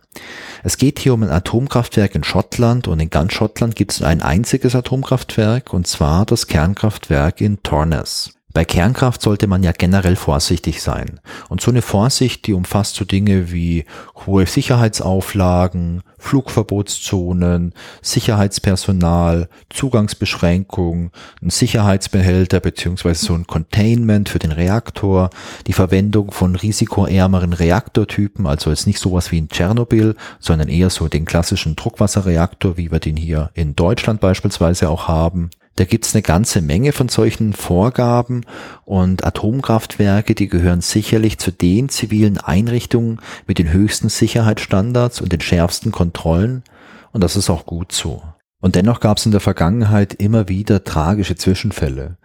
Es 0.64 0.78
geht 0.78 1.00
hier 1.00 1.14
um 1.14 1.24
ein 1.24 1.30
Atomkraftwerk 1.30 2.16
in 2.16 2.24
Schottland 2.24 2.88
und 2.88 3.00
in 3.00 3.10
ganz 3.10 3.34
Schottland 3.34 3.76
gibt 3.76 3.92
es 3.92 4.02
ein 4.02 4.22
einziges 4.22 4.76
Atomkraftwerk 4.76 5.74
und 5.74 5.88
zwar 5.88 6.26
das 6.26 6.48
Kernkraftwerk 6.48 7.42
in 7.42 7.62
Tornes. 7.64 8.37
Bei 8.58 8.66
Kernkraft 8.66 9.22
sollte 9.22 9.46
man 9.46 9.62
ja 9.62 9.72
generell 9.72 10.16
vorsichtig 10.16 10.82
sein. 10.82 11.20
Und 11.48 11.62
so 11.62 11.70
eine 11.70 11.84
Vorsicht, 11.84 12.48
die 12.48 12.54
umfasst 12.54 12.96
so 12.96 13.06
Dinge 13.06 13.52
wie 13.52 13.86
hohe 14.26 14.48
Sicherheitsauflagen, 14.48 16.02
Flugverbotszonen, 16.18 17.76
Sicherheitspersonal, 18.02 19.48
Zugangsbeschränkungen, 19.70 21.12
ein 21.40 21.52
Sicherheitsbehälter 21.52 22.60
beziehungsweise 22.60 23.26
so 23.28 23.36
ein 23.36 23.46
Containment 23.46 24.28
für 24.28 24.40
den 24.40 24.52
Reaktor, 24.52 25.30
die 25.68 25.74
Verwendung 25.74 26.32
von 26.32 26.56
risikoärmeren 26.56 27.54
Reaktortypen, 27.54 28.48
also 28.48 28.72
jetzt 28.72 28.88
nicht 28.88 28.98
sowas 28.98 29.32
wie 29.32 29.38
in 29.38 29.50
Tschernobyl, 29.50 30.16
sondern 30.40 30.70
eher 30.70 30.90
so 30.90 31.08
den 31.08 31.26
klassischen 31.26 31.76
Druckwasserreaktor, 31.76 32.76
wie 32.76 32.92
wir 32.92 33.00
den 33.00 33.18
hier 33.18 33.52
in 33.54 33.76
Deutschland 33.76 34.20
beispielsweise 34.20 34.90
auch 34.90 35.08
haben. 35.08 35.52
Da 35.78 35.86
gibt's 35.86 36.16
eine 36.16 36.24
ganze 36.24 36.62
Menge 36.62 36.92
von 36.92 37.08
solchen 37.08 37.54
Vorgaben 37.54 38.46
und 38.84 39.24
Atomkraftwerke, 39.24 40.34
die 40.34 40.48
gehören 40.48 40.82
sicherlich 40.82 41.38
zu 41.38 41.52
den 41.52 41.88
zivilen 41.88 42.40
Einrichtungen 42.40 43.22
mit 43.46 43.60
den 43.60 43.72
höchsten 43.72 44.10
Sicherheitsstandards 44.10 45.22
und 45.22 45.32
den 45.32 45.42
schärfsten 45.42 45.92
Kontrollen 45.92 46.64
und 47.12 47.24
das 47.24 47.36
ist 47.36 47.52
auch 47.52 47.68
gut 47.68 47.92
so. 47.92 48.24
Und 48.60 48.76
dennoch 48.76 49.00
gab's 49.00 49.28
in 49.28 49.32
der 49.32 49.40
Vergangenheit 49.40 50.16
immer 50.16 50.50
wieder 50.50 50.84
tragische 50.84 51.36
Zwischenfälle. 51.36 52.18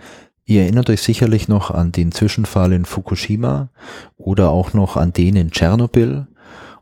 Ihr 0.46 0.62
erinnert 0.62 0.88
euch 0.88 1.02
sicherlich 1.02 1.46
noch 1.46 1.70
an 1.70 1.92
den 1.92 2.10
Zwischenfall 2.10 2.72
in 2.72 2.86
Fukushima 2.86 3.68
oder 4.16 4.48
auch 4.48 4.72
noch 4.72 4.96
an 4.96 5.12
den 5.12 5.36
in 5.36 5.50
Tschernobyl. 5.50 6.26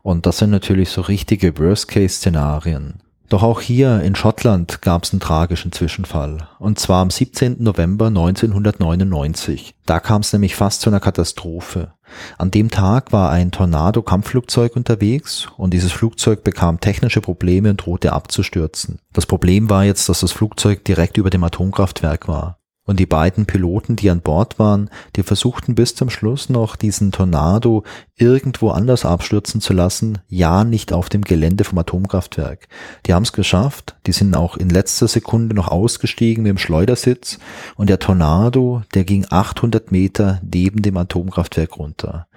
Und 0.03 0.25
das 0.25 0.37
sind 0.37 0.51
natürlich 0.51 0.89
so 0.89 1.01
richtige 1.01 1.57
Worst-Case-Szenarien. 1.59 3.01
Doch 3.31 3.43
auch 3.43 3.61
hier 3.61 4.01
in 4.01 4.13
Schottland 4.15 4.81
gab 4.81 5.05
es 5.05 5.13
einen 5.13 5.21
tragischen 5.21 5.71
Zwischenfall. 5.71 6.49
Und 6.59 6.79
zwar 6.79 7.01
am 7.01 7.09
17. 7.09 7.63
November 7.63 8.07
1999. 8.07 9.73
Da 9.85 10.01
kam 10.01 10.19
es 10.19 10.33
nämlich 10.33 10.53
fast 10.53 10.81
zu 10.81 10.89
einer 10.89 10.99
Katastrophe. 10.99 11.93
An 12.37 12.51
dem 12.51 12.69
Tag 12.69 13.13
war 13.13 13.31
ein 13.31 13.51
Tornado-Kampfflugzeug 13.51 14.75
unterwegs 14.75 15.47
und 15.55 15.73
dieses 15.73 15.93
Flugzeug 15.93 16.43
bekam 16.43 16.81
technische 16.81 17.21
Probleme 17.21 17.69
und 17.69 17.77
drohte 17.77 18.11
abzustürzen. 18.11 18.99
Das 19.13 19.25
Problem 19.25 19.69
war 19.69 19.85
jetzt, 19.85 20.09
dass 20.09 20.19
das 20.19 20.33
Flugzeug 20.33 20.83
direkt 20.83 21.15
über 21.15 21.29
dem 21.29 21.45
Atomkraftwerk 21.45 22.27
war. 22.27 22.57
Und 22.83 22.99
die 22.99 23.05
beiden 23.05 23.45
Piloten, 23.45 23.95
die 23.95 24.09
an 24.09 24.21
Bord 24.21 24.57
waren, 24.57 24.89
die 25.15 25.21
versuchten 25.21 25.75
bis 25.75 25.93
zum 25.93 26.09
Schluss 26.09 26.49
noch 26.49 26.75
diesen 26.75 27.11
Tornado 27.11 27.83
irgendwo 28.15 28.71
anders 28.71 29.05
abstürzen 29.05 29.61
zu 29.61 29.73
lassen, 29.73 30.17
ja 30.27 30.63
nicht 30.63 30.91
auf 30.91 31.07
dem 31.07 31.21
Gelände 31.21 31.63
vom 31.63 31.77
Atomkraftwerk. 31.77 32.67
Die 33.05 33.13
haben 33.13 33.23
es 33.23 33.33
geschafft, 33.33 33.95
die 34.07 34.11
sind 34.11 34.35
auch 34.35 34.57
in 34.57 34.69
letzter 34.69 35.07
Sekunde 35.07 35.55
noch 35.55 35.67
ausgestiegen 35.67 36.43
mit 36.43 36.49
dem 36.49 36.57
Schleudersitz 36.57 37.37
und 37.75 37.87
der 37.87 37.99
Tornado, 37.99 38.81
der 38.95 39.03
ging 39.03 39.27
800 39.29 39.91
Meter 39.91 40.41
neben 40.43 40.81
dem 40.81 40.97
Atomkraftwerk 40.97 41.77
runter. 41.77 42.27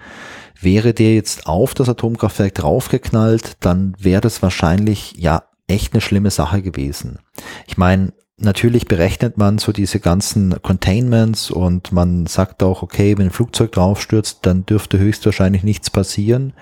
Wäre 0.61 0.93
der 0.93 1.15
jetzt 1.15 1.47
auf 1.47 1.73
das 1.75 1.89
Atomkraftwerk 1.89 2.55
draufgeknallt, 2.55 3.57
dann 3.61 3.97
wäre 3.99 4.21
das 4.21 4.43
wahrscheinlich 4.43 5.15
ja 5.17 5.45
echt 5.67 5.95
eine 5.95 6.01
schlimme 6.01 6.31
Sache 6.31 6.63
gewesen. 6.63 7.19
Ich 7.67 7.77
meine, 7.79 8.13
Natürlich 8.45 8.87
berechnet 8.87 9.39
man 9.39 9.57
so 9.57 9.73
diese 9.73 10.01
ganzen 10.01 10.61
Containments 10.61 11.51
und 11.51 11.93
man 11.93 12.27
sagt 12.27 12.63
auch, 12.63 12.83
okay, 12.83 13.17
wenn 13.17 13.29
ein 13.29 13.33
Flugzeug 13.33 13.73
draufstürzt, 13.73 14.41
dann 14.43 14.67
dürfte 14.67 14.99
höchstwahrscheinlich 14.99 15.63
nichts 15.63 15.89
passieren. 15.89 16.53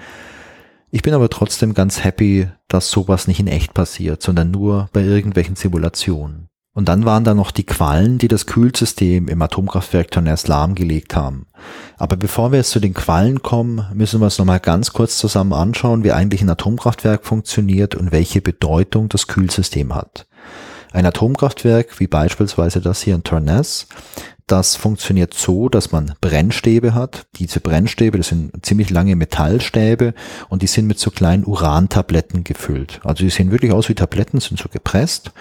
Ich 0.93 1.03
bin 1.03 1.13
aber 1.13 1.29
trotzdem 1.29 1.75
ganz 1.75 2.05
happy, 2.05 2.49
dass 2.69 2.91
sowas 2.91 3.27
nicht 3.27 3.41
in 3.41 3.49
echt 3.49 3.75
passiert, 3.75 4.23
sondern 4.23 4.51
nur 4.53 4.89
bei 4.93 5.03
irgendwelchen 5.03 5.57
Simulationen. 5.57 6.49
Und 6.75 6.89
dann 6.89 7.05
waren 7.05 7.25
da 7.25 7.35
noch 7.35 7.51
die 7.51 7.67
Quallen, 7.67 8.19
die 8.19 8.29
das 8.29 8.47
Kühlsystem 8.47 9.29
im 9.29 9.43
Atomkraftwerk 9.43 10.11
Tonnerre 10.11 10.47
lahmgelegt 10.47 11.17
haben. 11.17 11.47
Aber 11.99 12.17
bevor 12.17 12.53
wir 12.53 12.59
jetzt 12.59 12.71
zu 12.71 12.81
den 12.81 12.95
Quallen 12.95 13.43
kommen, 13.43 13.87
müssen 13.93 14.21
wir 14.21 14.27
uns 14.27 14.39
nochmal 14.39 14.61
ganz 14.61 14.93
kurz 14.93 15.19
zusammen 15.19 15.53
anschauen, 15.53 16.05
wie 16.05 16.13
eigentlich 16.13 16.43
ein 16.43 16.51
Atomkraftwerk 16.51 17.27
funktioniert 17.27 17.95
und 17.95 18.13
welche 18.13 18.41
Bedeutung 18.41 19.09
das 19.09 19.27
Kühlsystem 19.27 19.95
hat. 19.95 20.27
Ein 20.93 21.07
Atomkraftwerk, 21.07 22.01
wie 22.01 22.07
beispielsweise 22.07 22.81
das 22.81 23.03
hier 23.03 23.15
in 23.15 23.25
Tornes, 23.25 23.87
das 24.47 24.77
funktioniert 24.77 25.35
so, 25.35 25.69
dass 25.69 25.93
man 25.93 26.15
Brennstäbe 26.21 26.95
hat. 26.95 27.27
Diese 27.37 27.61
Brennstäbe, 27.61 28.19
das 28.19 28.29
sind 28.29 28.53
ziemlich 28.65 28.91
lange 28.91 29.17
Metallstäbe 29.17 30.15
und 30.49 30.63
die 30.63 30.67
sind 30.67 30.87
mit 30.87 30.99
so 30.99 31.11
kleinen 31.11 31.45
Urantabletten 31.45 32.45
gefüllt. 32.45 33.01
Also 33.05 33.25
die 33.25 33.31
sehen 33.31 33.51
wirklich 33.51 33.73
aus 33.73 33.89
wie 33.89 33.95
Tabletten, 33.95 34.41
sind 34.41 34.61
so 34.61 34.69
gepresst. 34.69 35.33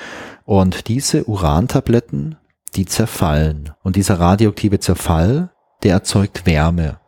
Und 0.46 0.88
diese 0.88 1.26
Urantabletten, 1.26 2.38
die 2.76 2.86
zerfallen. 2.86 3.72
Und 3.84 3.96
dieser 3.96 4.20
radioaktive 4.20 4.80
Zerfall, 4.80 5.50
der 5.84 5.94
erzeugt 5.94 6.46
Wärme. 6.46 7.00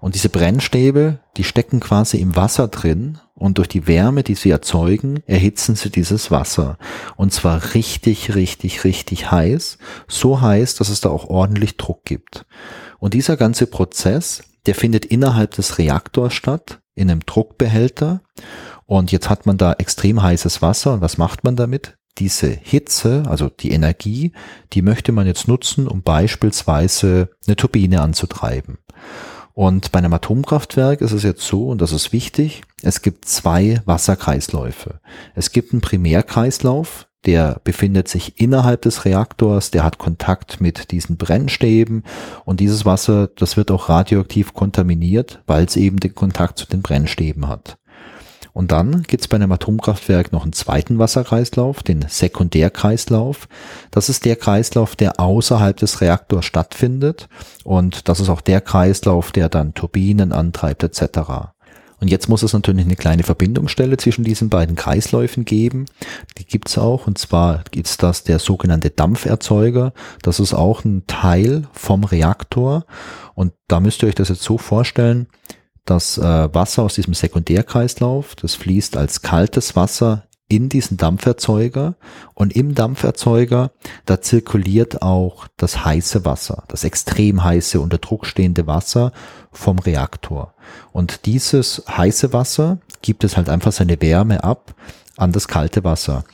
Und 0.00 0.16
diese 0.16 0.30
Brennstäbe, 0.30 1.20
die 1.36 1.44
stecken 1.44 1.80
quasi 1.80 2.18
im 2.18 2.36
Wasser 2.36 2.68
drin 2.68 3.18
und 3.34 3.58
durch 3.58 3.68
die 3.68 3.86
Wärme, 3.88 4.22
die 4.22 4.36
sie 4.36 4.50
erzeugen, 4.50 5.22
erhitzen 5.26 5.74
sie 5.74 5.90
dieses 5.90 6.30
Wasser. 6.30 6.78
Und 7.16 7.32
zwar 7.32 7.74
richtig, 7.74 8.34
richtig, 8.34 8.84
richtig 8.84 9.30
heiß. 9.30 9.78
So 10.06 10.40
heiß, 10.40 10.76
dass 10.76 10.88
es 10.88 11.00
da 11.00 11.10
auch 11.10 11.28
ordentlich 11.28 11.76
Druck 11.76 12.04
gibt. 12.04 12.46
Und 13.00 13.14
dieser 13.14 13.36
ganze 13.36 13.66
Prozess, 13.66 14.44
der 14.66 14.76
findet 14.76 15.04
innerhalb 15.04 15.50
des 15.52 15.78
Reaktors 15.78 16.32
statt, 16.32 16.80
in 16.94 17.10
einem 17.10 17.26
Druckbehälter. 17.26 18.22
Und 18.86 19.10
jetzt 19.10 19.28
hat 19.28 19.46
man 19.46 19.58
da 19.58 19.72
extrem 19.72 20.22
heißes 20.22 20.62
Wasser. 20.62 20.94
Und 20.94 21.00
was 21.00 21.18
macht 21.18 21.42
man 21.42 21.56
damit? 21.56 21.96
Diese 22.18 22.46
Hitze, 22.46 23.24
also 23.26 23.48
die 23.48 23.72
Energie, 23.72 24.30
die 24.72 24.82
möchte 24.82 25.10
man 25.10 25.26
jetzt 25.26 25.48
nutzen, 25.48 25.88
um 25.88 26.02
beispielsweise 26.02 27.30
eine 27.46 27.56
Turbine 27.56 28.00
anzutreiben. 28.00 28.78
Und 29.54 29.92
bei 29.92 30.00
einem 30.00 30.12
Atomkraftwerk 30.12 31.00
ist 31.00 31.12
es 31.12 31.22
jetzt 31.22 31.46
so, 31.46 31.68
und 31.68 31.80
das 31.80 31.92
ist 31.92 32.12
wichtig, 32.12 32.62
es 32.82 33.02
gibt 33.02 33.24
zwei 33.24 33.80
Wasserkreisläufe. 33.84 35.00
Es 35.36 35.52
gibt 35.52 35.72
einen 35.72 35.80
Primärkreislauf, 35.80 37.06
der 37.24 37.60
befindet 37.62 38.08
sich 38.08 38.40
innerhalb 38.40 38.82
des 38.82 39.04
Reaktors, 39.04 39.70
der 39.70 39.84
hat 39.84 39.98
Kontakt 39.98 40.60
mit 40.60 40.90
diesen 40.90 41.16
Brennstäben 41.16 42.02
und 42.44 42.58
dieses 42.58 42.84
Wasser, 42.84 43.28
das 43.28 43.56
wird 43.56 43.70
auch 43.70 43.88
radioaktiv 43.88 44.54
kontaminiert, 44.54 45.42
weil 45.46 45.64
es 45.64 45.76
eben 45.76 46.00
den 46.00 46.14
Kontakt 46.14 46.58
zu 46.58 46.66
den 46.66 46.82
Brennstäben 46.82 47.48
hat. 47.48 47.78
Und 48.54 48.70
dann 48.70 49.02
gibt 49.02 49.20
es 49.20 49.28
bei 49.28 49.34
einem 49.34 49.50
Atomkraftwerk 49.50 50.32
noch 50.32 50.44
einen 50.44 50.52
zweiten 50.52 51.00
Wasserkreislauf, 51.00 51.82
den 51.82 52.06
Sekundärkreislauf. 52.08 53.48
Das 53.90 54.08
ist 54.08 54.24
der 54.24 54.36
Kreislauf, 54.36 54.94
der 54.94 55.18
außerhalb 55.18 55.76
des 55.76 56.00
Reaktors 56.00 56.44
stattfindet. 56.44 57.28
Und 57.64 58.08
das 58.08 58.20
ist 58.20 58.28
auch 58.28 58.40
der 58.40 58.60
Kreislauf, 58.60 59.32
der 59.32 59.48
dann 59.48 59.74
Turbinen 59.74 60.32
antreibt 60.32 60.84
etc. 60.84 61.50
Und 62.00 62.08
jetzt 62.08 62.28
muss 62.28 62.44
es 62.44 62.52
natürlich 62.52 62.84
eine 62.84 62.94
kleine 62.94 63.24
Verbindungsstelle 63.24 63.96
zwischen 63.96 64.22
diesen 64.22 64.50
beiden 64.50 64.76
Kreisläufen 64.76 65.44
geben. 65.44 65.86
Die 66.38 66.46
gibt's 66.46 66.78
auch. 66.78 67.08
Und 67.08 67.18
zwar 67.18 67.64
ist 67.74 68.04
das 68.04 68.22
der 68.22 68.38
sogenannte 68.38 68.90
Dampferzeuger. 68.90 69.92
Das 70.22 70.38
ist 70.38 70.54
auch 70.54 70.84
ein 70.84 71.08
Teil 71.08 71.66
vom 71.72 72.04
Reaktor. 72.04 72.86
Und 73.34 73.52
da 73.66 73.80
müsst 73.80 74.02
ihr 74.02 74.08
euch 74.08 74.14
das 74.14 74.28
jetzt 74.28 74.42
so 74.42 74.58
vorstellen 74.58 75.26
das 75.84 76.18
äh, 76.18 76.54
Wasser 76.54 76.82
aus 76.82 76.94
diesem 76.94 77.14
Sekundärkreislauf, 77.14 78.34
das 78.34 78.54
fließt 78.54 78.96
als 78.96 79.22
kaltes 79.22 79.76
Wasser 79.76 80.24
in 80.48 80.68
diesen 80.68 80.96
Dampferzeuger 80.96 81.96
und 82.34 82.54
im 82.54 82.74
Dampferzeuger, 82.74 83.70
da 84.04 84.20
zirkuliert 84.20 85.02
auch 85.02 85.48
das 85.56 85.84
heiße 85.84 86.24
Wasser, 86.24 86.64
das 86.68 86.84
extrem 86.84 87.42
heiße, 87.42 87.80
unter 87.80 87.98
Druck 87.98 88.26
stehende 88.26 88.66
Wasser 88.66 89.12
vom 89.52 89.78
Reaktor. 89.78 90.54
Und 90.92 91.26
dieses 91.26 91.82
heiße 91.88 92.32
Wasser 92.32 92.78
gibt 93.02 93.24
es 93.24 93.36
halt 93.36 93.48
einfach 93.48 93.72
seine 93.72 94.00
Wärme 94.00 94.44
ab 94.44 94.74
an 95.16 95.32
das 95.32 95.48
kalte 95.48 95.82
Wasser. 95.84 96.24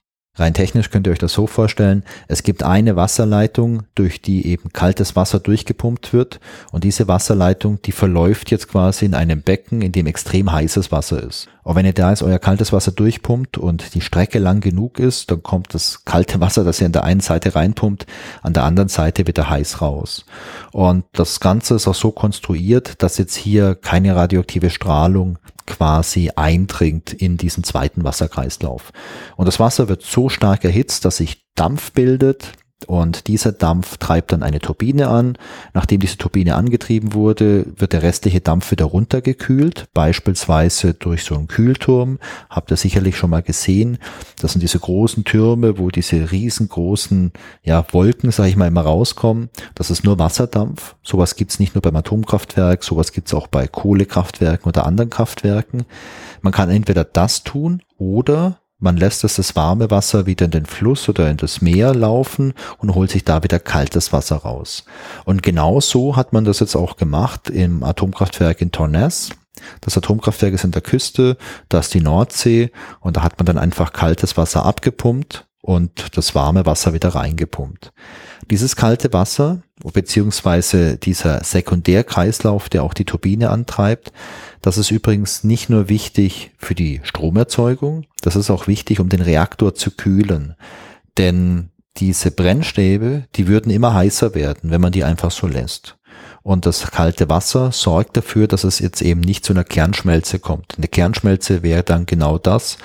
Rein 0.41 0.55
technisch 0.55 0.89
könnt 0.89 1.07
ihr 1.07 1.13
euch 1.13 1.19
das 1.19 1.35
so 1.35 1.47
vorstellen, 1.47 2.03
es 2.27 2.43
gibt 2.43 2.63
eine 2.63 2.97
Wasserleitung, 2.97 3.83
durch 3.95 4.23
die 4.23 4.47
eben 4.47 4.73
kaltes 4.73 5.15
Wasser 5.15 5.39
durchgepumpt 5.39 6.15
wird 6.15 6.41
und 6.73 6.83
diese 6.83 7.09
Wasserleitung, 7.09 7.83
die 7.83 7.93
verläuft 7.93 8.51
jetzt 8.51 8.69
quasi 8.69 9.05
in 9.05 9.15
einem 9.15 9.43
Becken, 9.43 9.83
in 9.83 9.93
dem 9.93 10.07
extrem 10.07 10.51
heißes 10.51 10.91
Wasser 10.91 11.23
ist. 11.23 11.49
Und 11.71 11.77
wenn 11.77 11.87
ihr 11.87 11.93
da 11.93 12.11
jetzt 12.11 12.25
euer 12.25 12.41
kaltes 12.41 12.73
Wasser 12.73 12.91
durchpumpt 12.91 13.57
und 13.57 13.95
die 13.95 14.01
Strecke 14.01 14.41
lang 14.41 14.59
genug 14.59 14.99
ist, 14.99 15.31
dann 15.31 15.45
kommt 15.45 15.73
das 15.73 16.05
kalte 16.05 16.41
Wasser, 16.41 16.65
das 16.65 16.81
ihr 16.81 16.87
an 16.87 16.93
der 16.93 17.05
einen 17.05 17.21
Seite 17.21 17.55
reinpumpt, 17.55 18.07
an 18.43 18.55
der 18.55 18.65
anderen 18.65 18.89
Seite 18.89 19.29
wieder 19.29 19.49
heiß 19.49 19.81
raus. 19.81 20.25
Und 20.73 21.05
das 21.13 21.39
Ganze 21.39 21.77
ist 21.77 21.87
auch 21.87 21.95
so 21.95 22.11
konstruiert, 22.11 23.01
dass 23.05 23.19
jetzt 23.19 23.37
hier 23.37 23.77
keine 23.77 24.17
radioaktive 24.17 24.69
Strahlung 24.69 25.39
quasi 25.65 26.33
eindringt 26.35 27.13
in 27.13 27.37
diesen 27.37 27.63
zweiten 27.63 28.03
Wasserkreislauf. 28.03 28.91
Und 29.37 29.47
das 29.47 29.61
Wasser 29.61 29.89
wird 29.89 30.03
so 30.03 30.29
stark 30.29 30.65
erhitzt, 30.65 31.05
dass 31.05 31.19
sich 31.19 31.45
Dampf 31.55 31.93
bildet. 31.93 32.51
Und 32.87 33.27
dieser 33.29 33.53
Dampf 33.53 33.99
treibt 33.99 34.33
dann 34.33 34.43
eine 34.43 34.59
Turbine 34.59 35.09
an. 35.09 35.37
Nachdem 35.75 36.01
diese 36.01 36.17
Turbine 36.17 36.55
angetrieben 36.55 37.13
wurde, 37.13 37.67
wird 37.77 37.93
der 37.93 38.03
restliche 38.03 38.41
Dampf 38.41 38.71
wieder 38.71 38.87
runtergekühlt, 38.87 39.89
beispielsweise 39.93 40.95
durch 40.95 41.25
so 41.25 41.35
einen 41.35 41.47
Kühlturm. 41.47 42.19
Habt 42.49 42.71
ihr 42.71 42.77
sicherlich 42.77 43.17
schon 43.17 43.31
mal 43.31 43.43
gesehen. 43.43 43.99
Das 44.41 44.53
sind 44.53 44.63
diese 44.63 44.79
großen 44.79 45.25
Türme, 45.25 45.79
wo 45.79 45.91
diese 45.91 46.31
riesengroßen 46.31 47.33
ja, 47.63 47.85
Wolken, 47.93 48.31
sage 48.31 48.49
ich 48.49 48.57
mal, 48.57 48.69
immer 48.69 48.83
rauskommen. 48.83 49.51
Das 49.75 49.91
ist 49.91 50.05
nur 50.05 50.19
Wasserdampf. 50.19 50.97
Sowas 51.03 51.37
gibt's 51.37 51.59
nicht 51.59 51.75
nur 51.75 51.83
beim 51.83 51.97
Atomkraftwerk, 51.97 52.83
sowas 52.83 53.13
gibt's 53.13 53.35
auch 53.35 53.47
bei 53.47 53.67
Kohlekraftwerken 53.67 54.69
oder 54.69 54.87
anderen 54.87 55.11
Kraftwerken. 55.11 55.85
Man 56.41 56.53
kann 56.53 56.71
entweder 56.71 57.05
das 57.05 57.43
tun 57.45 57.83
oder 57.99 58.61
man 58.81 58.97
lässt 58.97 59.25
es 59.25 59.37
das 59.37 59.55
warme 59.55 59.91
Wasser 59.91 60.27
wieder 60.27 60.47
in 60.47 60.51
den 60.51 60.67
Fluss 60.67 61.09
oder 61.09 61.31
in 61.31 61.37
das 61.37 61.61
Meer 61.61 61.95
laufen 61.95 62.55
und 62.79 62.95
holt 62.95 63.11
sich 63.11 63.25
da 63.25 63.43
wieder 63.43 63.59
kaltes 63.59 64.13
Wasser 64.13 64.37
raus. 64.37 64.85
Und 65.25 65.43
genau 65.43 65.81
so 65.81 66.17
hat 66.17 66.33
man 66.33 66.45
das 66.45 66.61
jetzt 66.61 66.75
auch 66.75 66.97
gemacht 66.97 67.51
im 67.51 67.85
Atomkraftwerk 67.85 68.61
in 68.61 68.73
Torness. 68.73 69.31
Das 69.83 69.97
Atomkraftwerk 69.97 70.55
ist 70.55 70.65
in 70.65 70.71
der 70.71 70.83
Küste, 70.83 71.37
da 71.69 71.81
ist 71.81 71.93
die 71.93 72.01
Nordsee 72.01 72.73
und 73.01 73.17
da 73.17 73.23
hat 73.23 73.39
man 73.39 73.47
dann 73.47 73.59
einfach 73.59 73.93
kaltes 73.93 74.37
Wasser 74.37 74.65
abgepumpt 74.65 75.47
und 75.61 76.17
das 76.17 76.35
warme 76.35 76.65
Wasser 76.65 76.95
wieder 76.95 77.11
reingepumpt. 77.11 77.93
Dieses 78.49 78.77
kalte 78.77 79.13
Wasser, 79.13 79.63
beziehungsweise 79.93 80.97
dieser 80.97 81.45
Sekundärkreislauf, 81.45 82.69
der 82.69 82.83
auch 82.83 82.95
die 82.95 83.05
Turbine 83.05 83.51
antreibt, 83.51 84.13
das 84.63 84.79
ist 84.79 84.91
übrigens 84.91 85.45
nicht 85.45 85.71
nur 85.71 85.89
wichtig 85.89 86.51
für 86.59 86.75
die 86.75 87.01
Stromerzeugung, 87.03 88.07
das 88.23 88.37
ist 88.37 88.51
auch 88.51 88.67
wichtig, 88.67 89.01
um 89.01 89.09
den 89.09 89.23
Reaktor 89.23 89.75
zu 89.75 89.91
kühlen. 89.91 90.55
Denn 91.17 91.71
diese 91.97 92.31
Brennstäbe, 92.31 93.25
die 93.37 93.47
würden 93.47 93.71
immer 93.71 93.95
heißer 93.95 94.35
werden, 94.35 94.71
wenn 94.71 94.81
man 94.81 94.93
die 94.93 95.05
einfach 95.05 95.31
so 95.31 95.47
lässt. 95.47 95.97
Und 96.43 96.65
das 96.65 96.91
kalte 96.91 97.29
Wasser 97.29 97.71
sorgt 97.73 98.17
dafür, 98.17 98.47
dass 98.47 98.65
es 98.65 98.79
jetzt 98.79 99.03
eben 99.03 99.21
nicht 99.21 99.45
zu 99.45 99.53
einer 99.53 99.65
Kernschmelze 99.65 100.39
kommt. 100.39 100.75
Eine 100.79 100.89
Kernschmelze 100.89 101.63
wäre 101.63 101.83
dann 101.83 102.07
genau 102.07 102.39
das, 102.39 102.79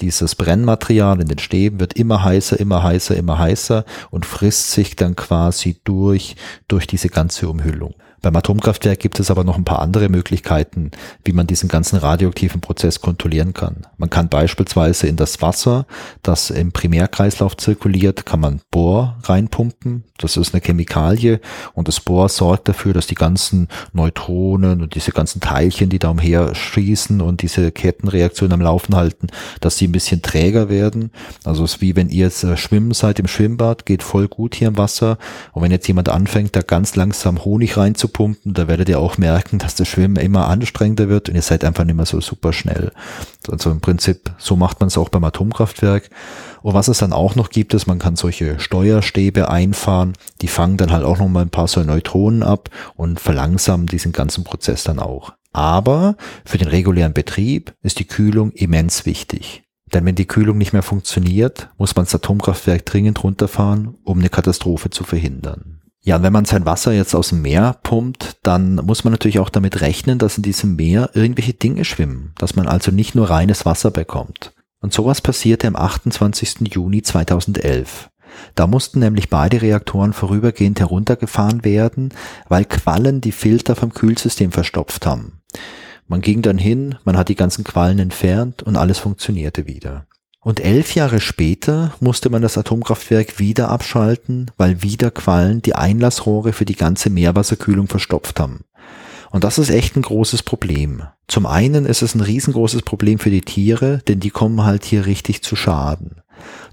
dieses 0.00 0.34
Brennmaterial 0.34 1.20
in 1.20 1.28
den 1.28 1.38
Stäben 1.38 1.80
wird 1.80 1.94
immer 1.94 2.24
heißer, 2.24 2.58
immer 2.58 2.82
heißer, 2.82 3.16
immer 3.16 3.38
heißer 3.38 3.84
und 4.10 4.26
frisst 4.26 4.72
sich 4.72 4.96
dann 4.96 5.16
quasi 5.16 5.80
durch, 5.84 6.36
durch 6.68 6.86
diese 6.86 7.08
ganze 7.08 7.48
Umhüllung. 7.48 7.94
Beim 8.22 8.36
Atomkraftwerk 8.36 9.00
gibt 9.00 9.18
es 9.18 9.32
aber 9.32 9.42
noch 9.42 9.58
ein 9.58 9.64
paar 9.64 9.82
andere 9.82 10.08
Möglichkeiten, 10.08 10.92
wie 11.24 11.32
man 11.32 11.48
diesen 11.48 11.68
ganzen 11.68 11.96
radioaktiven 11.96 12.60
Prozess 12.60 13.00
kontrollieren 13.00 13.52
kann. 13.52 13.84
Man 13.98 14.10
kann 14.10 14.28
beispielsweise 14.28 15.08
in 15.08 15.16
das 15.16 15.42
Wasser, 15.42 15.86
das 16.22 16.50
im 16.50 16.70
Primärkreislauf 16.70 17.56
zirkuliert, 17.56 18.24
kann 18.24 18.38
man 18.38 18.60
Bohr 18.70 19.16
reinpumpen. 19.24 20.04
Das 20.18 20.36
ist 20.36 20.54
eine 20.54 20.62
Chemikalie 20.62 21.40
und 21.74 21.88
das 21.88 21.98
Bohr 21.98 22.28
sorgt 22.28 22.68
dafür, 22.68 22.92
dass 22.92 23.08
die 23.08 23.16
ganzen 23.16 23.66
Neutronen 23.92 24.82
und 24.82 24.94
diese 24.94 25.10
ganzen 25.10 25.40
Teilchen, 25.40 25.90
die 25.90 25.98
da 25.98 26.10
umher 26.10 26.54
schießen 26.54 27.20
und 27.20 27.42
diese 27.42 27.72
Kettenreaktion 27.72 28.52
am 28.52 28.60
Laufen 28.60 28.94
halten, 28.94 29.26
dass 29.60 29.78
sie 29.78 29.88
ein 29.88 29.92
bisschen 29.92 30.22
träger 30.22 30.68
werden. 30.68 31.10
Also 31.42 31.64
es 31.64 31.74
ist 31.74 31.80
wie 31.80 31.96
wenn 31.96 32.08
ihr 32.08 32.26
jetzt 32.26 32.44
äh, 32.44 32.56
schwimmen 32.56 32.92
seid 32.92 33.18
im 33.18 33.26
Schwimmbad, 33.26 33.84
geht 33.84 34.04
voll 34.04 34.28
gut 34.28 34.54
hier 34.54 34.68
im 34.68 34.78
Wasser 34.78 35.18
und 35.52 35.62
wenn 35.62 35.72
jetzt 35.72 35.88
jemand 35.88 36.08
anfängt, 36.08 36.54
da 36.54 36.60
ganz 36.60 36.94
langsam 36.94 37.44
Honig 37.44 37.76
reinzupumpen, 37.76 38.11
pumpen, 38.12 38.54
da 38.54 38.68
werdet 38.68 38.88
ihr 38.88 39.00
auch 39.00 39.18
merken, 39.18 39.58
dass 39.58 39.74
das 39.74 39.88
Schwimmen 39.88 40.16
immer 40.16 40.48
anstrengender 40.48 41.08
wird 41.08 41.28
und 41.28 41.34
ihr 41.34 41.42
seid 41.42 41.64
einfach 41.64 41.84
nicht 41.84 41.96
mehr 41.96 42.06
so 42.06 42.20
super 42.20 42.52
schnell. 42.52 42.92
Also 43.50 43.70
im 43.70 43.80
Prinzip, 43.80 44.32
so 44.38 44.56
macht 44.56 44.80
man 44.80 44.88
es 44.88 44.98
auch 44.98 45.08
beim 45.08 45.24
Atomkraftwerk. 45.24 46.10
Und 46.62 46.74
was 46.74 46.88
es 46.88 46.98
dann 46.98 47.12
auch 47.12 47.34
noch 47.34 47.50
gibt, 47.50 47.74
ist, 47.74 47.86
man 47.86 47.98
kann 47.98 48.16
solche 48.16 48.60
Steuerstäbe 48.60 49.50
einfahren, 49.50 50.12
die 50.40 50.48
fangen 50.48 50.76
dann 50.76 50.92
halt 50.92 51.04
auch 51.04 51.18
noch 51.18 51.28
mal 51.28 51.42
ein 51.42 51.50
paar 51.50 51.68
so 51.68 51.82
Neutronen 51.82 52.42
ab 52.42 52.70
und 52.94 53.20
verlangsamen 53.20 53.86
diesen 53.86 54.12
ganzen 54.12 54.44
Prozess 54.44 54.84
dann 54.84 54.98
auch. 54.98 55.32
Aber 55.52 56.16
für 56.44 56.58
den 56.58 56.68
regulären 56.68 57.12
Betrieb 57.12 57.74
ist 57.82 57.98
die 57.98 58.06
Kühlung 58.06 58.52
immens 58.52 59.04
wichtig. 59.06 59.64
Denn 59.92 60.06
wenn 60.06 60.14
die 60.14 60.26
Kühlung 60.26 60.56
nicht 60.56 60.72
mehr 60.72 60.82
funktioniert, 60.82 61.68
muss 61.76 61.94
man 61.94 62.06
das 62.06 62.14
Atomkraftwerk 62.14 62.86
dringend 62.86 63.22
runterfahren, 63.22 63.98
um 64.04 64.18
eine 64.18 64.30
Katastrophe 64.30 64.88
zu 64.90 65.04
verhindern. 65.04 65.81
Ja, 66.04 66.20
wenn 66.22 66.32
man 66.32 66.44
sein 66.44 66.66
Wasser 66.66 66.92
jetzt 66.92 67.14
aus 67.14 67.28
dem 67.28 67.42
Meer 67.42 67.76
pumpt, 67.84 68.38
dann 68.42 68.74
muss 68.74 69.04
man 69.04 69.12
natürlich 69.12 69.38
auch 69.38 69.50
damit 69.50 69.80
rechnen, 69.82 70.18
dass 70.18 70.36
in 70.36 70.42
diesem 70.42 70.74
Meer 70.74 71.10
irgendwelche 71.14 71.54
Dinge 71.54 71.84
schwimmen, 71.84 72.32
dass 72.38 72.56
man 72.56 72.66
also 72.66 72.90
nicht 72.90 73.14
nur 73.14 73.30
reines 73.30 73.64
Wasser 73.66 73.92
bekommt. 73.92 74.52
Und 74.80 74.92
sowas 74.92 75.20
passierte 75.20 75.68
am 75.68 75.76
28. 75.76 76.72
Juni 76.72 77.02
2011. 77.02 78.10
Da 78.56 78.66
mussten 78.66 78.98
nämlich 78.98 79.30
beide 79.30 79.62
Reaktoren 79.62 80.12
vorübergehend 80.12 80.80
heruntergefahren 80.80 81.64
werden, 81.64 82.12
weil 82.48 82.64
Quallen 82.64 83.20
die 83.20 83.30
Filter 83.30 83.76
vom 83.76 83.94
Kühlsystem 83.94 84.50
verstopft 84.50 85.06
haben. 85.06 85.42
Man 86.08 86.20
ging 86.20 86.42
dann 86.42 86.58
hin, 86.58 86.96
man 87.04 87.16
hat 87.16 87.28
die 87.28 87.36
ganzen 87.36 87.62
Quallen 87.62 88.00
entfernt 88.00 88.64
und 88.64 88.76
alles 88.76 88.98
funktionierte 88.98 89.68
wieder. 89.68 90.06
Und 90.44 90.58
elf 90.58 90.96
Jahre 90.96 91.20
später 91.20 91.94
musste 92.00 92.28
man 92.28 92.42
das 92.42 92.58
Atomkraftwerk 92.58 93.38
wieder 93.38 93.68
abschalten, 93.68 94.50
weil 94.56 94.82
wieder 94.82 95.12
Quallen 95.12 95.62
die 95.62 95.76
Einlassrohre 95.76 96.52
für 96.52 96.64
die 96.64 96.74
ganze 96.74 97.10
Meerwasserkühlung 97.10 97.86
verstopft 97.86 98.40
haben. 98.40 98.64
Und 99.30 99.44
das 99.44 99.58
ist 99.58 99.70
echt 99.70 99.96
ein 99.96 100.02
großes 100.02 100.42
Problem. 100.42 101.04
Zum 101.28 101.46
einen 101.46 101.86
ist 101.86 102.02
es 102.02 102.16
ein 102.16 102.20
riesengroßes 102.20 102.82
Problem 102.82 103.20
für 103.20 103.30
die 103.30 103.40
Tiere, 103.40 104.02
denn 104.08 104.18
die 104.18 104.30
kommen 104.30 104.64
halt 104.64 104.84
hier 104.84 105.06
richtig 105.06 105.42
zu 105.42 105.54
Schaden. 105.54 106.20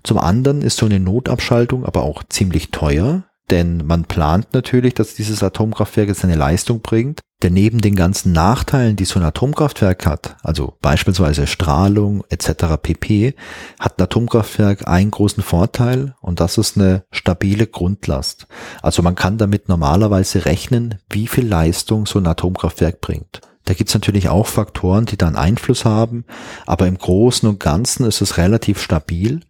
Zum 0.03 0.17
anderen 0.17 0.63
ist 0.63 0.77
so 0.77 0.87
eine 0.87 0.99
Notabschaltung 0.99 1.85
aber 1.85 2.01
auch 2.01 2.23
ziemlich 2.27 2.71
teuer, 2.71 3.23
denn 3.51 3.85
man 3.85 4.05
plant 4.05 4.47
natürlich, 4.53 4.95
dass 4.95 5.13
dieses 5.13 5.43
Atomkraftwerk 5.43 6.07
jetzt 6.07 6.23
eine 6.23 6.35
Leistung 6.35 6.81
bringt. 6.81 7.21
Denn 7.41 7.53
neben 7.53 7.79
den 7.79 7.95
ganzen 7.95 8.33
Nachteilen, 8.33 8.97
die 8.97 9.05
so 9.05 9.17
ein 9.17 9.25
Atomkraftwerk 9.25 10.05
hat, 10.05 10.35
also 10.43 10.73
beispielsweise 10.81 11.47
Strahlung 11.47 12.25
etc. 12.27 12.75
pp, 12.81 13.33
hat 13.79 13.97
ein 13.97 14.03
Atomkraftwerk 14.03 14.89
einen 14.89 15.09
großen 15.09 15.41
Vorteil 15.41 16.15
und 16.19 16.41
das 16.41 16.57
ist 16.57 16.75
eine 16.75 17.05
stabile 17.11 17.65
Grundlast. 17.65 18.47
Also 18.81 19.01
man 19.03 19.15
kann 19.15 19.37
damit 19.37 19.69
normalerweise 19.69 20.43
rechnen, 20.45 20.95
wie 21.09 21.27
viel 21.27 21.47
Leistung 21.47 22.05
so 22.05 22.19
ein 22.19 22.27
Atomkraftwerk 22.27 22.99
bringt. 22.99 23.39
Da 23.63 23.73
gibt's 23.73 23.93
natürlich 23.93 24.27
auch 24.27 24.47
Faktoren, 24.47 25.05
die 25.05 25.15
dann 25.15 25.37
Einfluss 25.37 25.85
haben, 25.85 26.25
aber 26.65 26.87
im 26.87 26.97
Großen 26.97 27.47
und 27.47 27.59
Ganzen 27.61 28.05
ist 28.05 28.19
es 28.19 28.37
relativ 28.37 28.81
stabil 28.81 29.41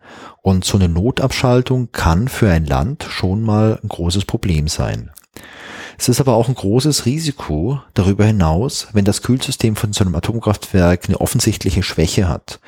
und 0.44 0.64
so 0.64 0.78
eine 0.78 0.90
Notabschaltung 0.90 1.92
kann 1.92 2.28
für 2.28 2.52
ein 2.52 2.66
Land 2.66 3.06
schon 3.10 3.42
mal 3.42 3.80
ein 3.82 3.88
großes 3.90 4.26
Problem 4.26 4.68
sein. 4.68 5.10
Es 6.00 6.08
ist 6.08 6.22
aber 6.22 6.36
auch 6.36 6.48
ein 6.48 6.56
großes 6.56 7.06
Risiko 7.06 7.82
darüber 7.94 8.24
hinaus, 8.24 8.88
wenn 8.94 9.04
das 9.04 9.22
Kühlsystem 9.22 9.76
von 9.76 9.92
so 9.92 10.06
einem 10.06 10.16
Atomkraftwerk 10.16 11.08
eine 11.08 11.20
offensichtliche 11.20 11.84
Schwäche 11.84 12.30
hat 12.30 12.62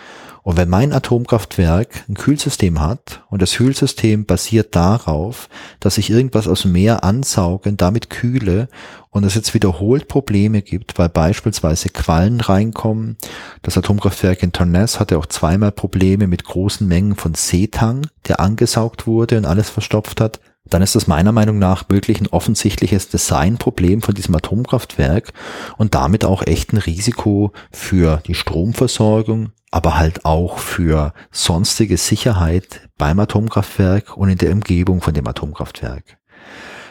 und 0.43 0.57
wenn 0.57 0.69
mein 0.69 0.91
Atomkraftwerk 0.91 2.03
ein 2.09 2.15
Kühlsystem 2.15 2.81
hat 2.81 3.23
und 3.29 3.41
das 3.41 3.53
Kühlsystem 3.53 4.25
basiert 4.25 4.75
darauf, 4.75 5.49
dass 5.79 5.97
ich 5.97 6.09
irgendwas 6.09 6.47
aus 6.47 6.63
dem 6.63 6.71
Meer 6.71 7.03
ansauge 7.03 7.69
und 7.69 7.81
damit 7.81 8.09
kühle 8.09 8.67
und 9.11 9.23
es 9.23 9.35
jetzt 9.35 9.53
wiederholt 9.53 10.07
Probleme 10.07 10.61
gibt, 10.61 10.97
weil 10.97 11.09
beispielsweise 11.09 11.89
Quallen 11.89 12.41
reinkommen. 12.41 13.17
Das 13.61 13.77
Atomkraftwerk 13.77 14.41
in 14.41 14.51
Torness 14.51 14.99
hatte 14.99 15.17
auch 15.17 15.27
zweimal 15.27 15.71
Probleme 15.71 16.27
mit 16.27 16.43
großen 16.43 16.87
Mengen 16.87 17.15
von 17.15 17.35
Seetang, 17.35 18.07
der 18.27 18.39
angesaugt 18.39 19.05
wurde 19.05 19.37
und 19.37 19.45
alles 19.45 19.69
verstopft 19.69 20.19
hat 20.19 20.39
dann 20.69 20.81
ist 20.81 20.95
das 20.95 21.07
meiner 21.07 21.31
Meinung 21.31 21.59
nach 21.59 21.89
wirklich 21.89 22.21
ein 22.21 22.27
offensichtliches 22.27 23.09
Designproblem 23.09 24.01
von 24.01 24.15
diesem 24.15 24.35
Atomkraftwerk 24.35 25.33
und 25.77 25.95
damit 25.95 26.23
auch 26.23 26.43
echt 26.45 26.73
ein 26.73 26.77
Risiko 26.77 27.51
für 27.71 28.21
die 28.27 28.35
Stromversorgung, 28.35 29.51
aber 29.71 29.97
halt 29.97 30.25
auch 30.25 30.59
für 30.59 31.13
sonstige 31.31 31.97
Sicherheit 31.97 32.87
beim 32.97 33.19
Atomkraftwerk 33.19 34.15
und 34.15 34.29
in 34.29 34.37
der 34.37 34.51
Umgebung 34.51 35.01
von 35.01 35.13
dem 35.13 35.27
Atomkraftwerk. 35.27 36.17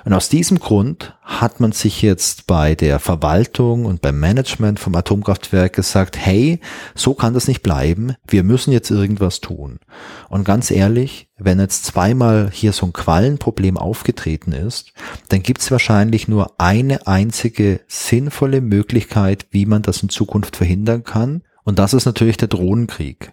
Und 0.04 0.12
aus 0.12 0.28
diesem 0.28 0.58
Grund 0.58 1.16
hat 1.22 1.60
man 1.60 1.72
sich 1.72 2.02
jetzt 2.02 2.46
bei 2.46 2.74
der 2.74 2.98
Verwaltung 2.98 3.84
und 3.84 4.00
beim 4.00 4.18
Management 4.18 4.80
vom 4.80 4.94
Atomkraftwerk 4.94 5.74
gesagt, 5.74 6.16
hey, 6.16 6.60
so 6.94 7.14
kann 7.14 7.34
das 7.34 7.48
nicht 7.48 7.62
bleiben, 7.62 8.14
wir 8.26 8.42
müssen 8.42 8.72
jetzt 8.72 8.90
irgendwas 8.90 9.40
tun. 9.40 9.78
Und 10.28 10.44
ganz 10.44 10.70
ehrlich, 10.70 11.28
wenn 11.38 11.58
jetzt 11.58 11.84
zweimal 11.84 12.50
hier 12.52 12.72
so 12.72 12.86
ein 12.86 12.92
Quallenproblem 12.92 13.76
aufgetreten 13.76 14.52
ist, 14.52 14.92
dann 15.28 15.42
gibt 15.42 15.60
es 15.60 15.70
wahrscheinlich 15.70 16.28
nur 16.28 16.54
eine 16.58 17.06
einzige 17.06 17.80
sinnvolle 17.88 18.60
Möglichkeit, 18.60 19.46
wie 19.50 19.66
man 19.66 19.82
das 19.82 20.02
in 20.02 20.08
Zukunft 20.08 20.56
verhindern 20.56 21.04
kann. 21.04 21.42
Und 21.62 21.78
das 21.78 21.94
ist 21.94 22.06
natürlich 22.06 22.36
der 22.36 22.48
Drohnenkrieg. 22.48 23.32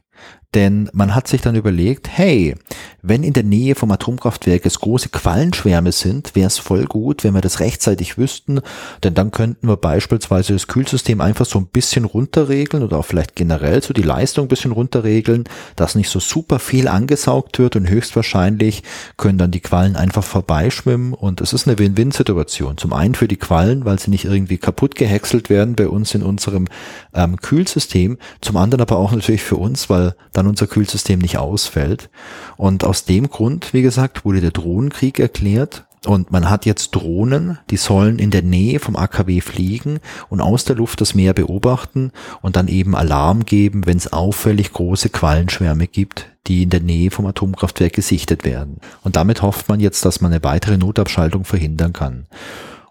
Denn 0.54 0.90
man 0.94 1.14
hat 1.14 1.28
sich 1.28 1.42
dann 1.42 1.56
überlegt, 1.56 2.08
hey, 2.10 2.56
wenn 3.02 3.24
in 3.24 3.34
der 3.34 3.44
Nähe 3.44 3.76
vom 3.76 3.92
Atomkraftwerk 3.92 4.66
es 4.66 4.80
große 4.80 5.10
Quallenschwärme 5.10 5.92
sind, 5.92 6.36
wäre 6.36 6.48
es 6.48 6.58
voll 6.58 6.86
gut, 6.86 7.24
wenn 7.24 7.34
wir 7.34 7.42
das 7.42 7.60
rechtzeitig 7.60 8.18
wüssten, 8.18 8.62
denn 9.04 9.14
dann 9.14 9.32
könnten 9.32 9.68
wir 9.68 9.78
beispielsweise 9.78 10.54
das 10.54 10.68
Kühlsystem 10.68 11.20
einfach 11.20 11.46
so 11.46 11.60
ein 11.60 11.68
bisschen 11.68 12.06
runterregeln 12.06 12.82
oder 12.82 12.98
auch 12.98 13.06
vielleicht 13.06 13.36
generell 13.36 13.84
so 13.84 13.94
die 13.94 14.02
Leistung 14.02 14.46
ein 14.46 14.48
bisschen 14.48 14.72
runterregeln, 14.72 15.44
dass 15.76 15.96
nicht 15.96 16.10
so 16.10 16.20
super 16.20 16.60
viel 16.60 16.88
angesaugt 16.88 17.60
wird 17.60 17.76
und 17.76 17.90
höchstwahrscheinlich 17.90 18.84
können 19.18 19.38
dann 19.38 19.52
die 19.52 19.60
Quallen 19.60 19.96
einfach 19.98 20.24
vorbeischwimmen. 20.24 21.14
Und 21.14 21.42
es 21.42 21.54
ist 21.54 21.68
eine 21.68 21.78
Win-Win-Situation. 21.78 22.78
Zum 22.78 22.94
einen 22.94 23.16
für 23.16 23.28
die 23.28 23.38
Quallen, 23.38 23.86
weil 23.86 24.00
sie 24.00 24.10
nicht 24.10 24.26
irgendwie 24.26 24.58
kaputt 24.58 24.96
gehäckselt 24.96 25.50
werden 25.50 25.76
bei 25.76 25.88
uns 25.88 26.16
in 26.16 26.24
unserem 26.24 26.68
ähm, 27.14 27.38
Kühlsystem, 27.38 28.18
zum 28.42 28.58
anderen 28.58 28.82
aber 28.82 28.98
auch 28.98 29.12
natürlich 29.12 29.44
für 29.44 29.58
uns, 29.58 29.90
weil 29.90 30.07
dann 30.34 30.48
unser 30.48 30.68
Kühlsystem 30.68 31.20
nicht 31.20 31.38
ausfällt. 31.38 32.10
Und 32.56 32.84
aus 32.84 33.06
dem 33.06 33.30
Grund, 33.30 33.74
wie 33.74 33.82
gesagt, 33.82 34.26
wurde 34.26 34.42
der 34.42 34.52
Drohnenkrieg 34.52 35.20
erklärt. 35.20 35.86
Und 36.06 36.32
man 36.32 36.50
hat 36.50 36.66
jetzt 36.66 36.92
Drohnen, 36.92 37.58
die 37.70 37.78
sollen 37.78 38.20
in 38.20 38.32
der 38.32 38.44
Nähe 38.44 38.80
vom 38.80 38.96
AKW 38.96 39.42
fliegen 39.42 40.00
und 40.30 40.42
aus 40.42 40.64
der 40.64 40.76
Luft 40.76 41.02
das 41.02 41.16
Meer 41.16 41.34
beobachten 41.34 42.12
und 42.42 42.56
dann 42.56 42.68
eben 42.68 42.96
Alarm 42.96 43.46
geben, 43.46 43.86
wenn 43.86 43.98
es 43.98 44.14
auffällig 44.14 44.72
große 44.72 45.10
Quallenschwärme 45.10 45.88
gibt, 45.88 46.28
die 46.46 46.64
in 46.64 46.70
der 46.70 46.80
Nähe 46.80 47.12
vom 47.12 47.26
Atomkraftwerk 47.26 47.94
gesichtet 47.94 48.46
werden. 48.46 48.78
Und 49.04 49.16
damit 49.16 49.42
hofft 49.42 49.68
man 49.70 49.80
jetzt, 49.80 50.06
dass 50.06 50.22
man 50.22 50.32
eine 50.32 50.44
weitere 50.44 50.78
Notabschaltung 50.78 51.44
verhindern 51.44 51.94
kann. 51.94 52.28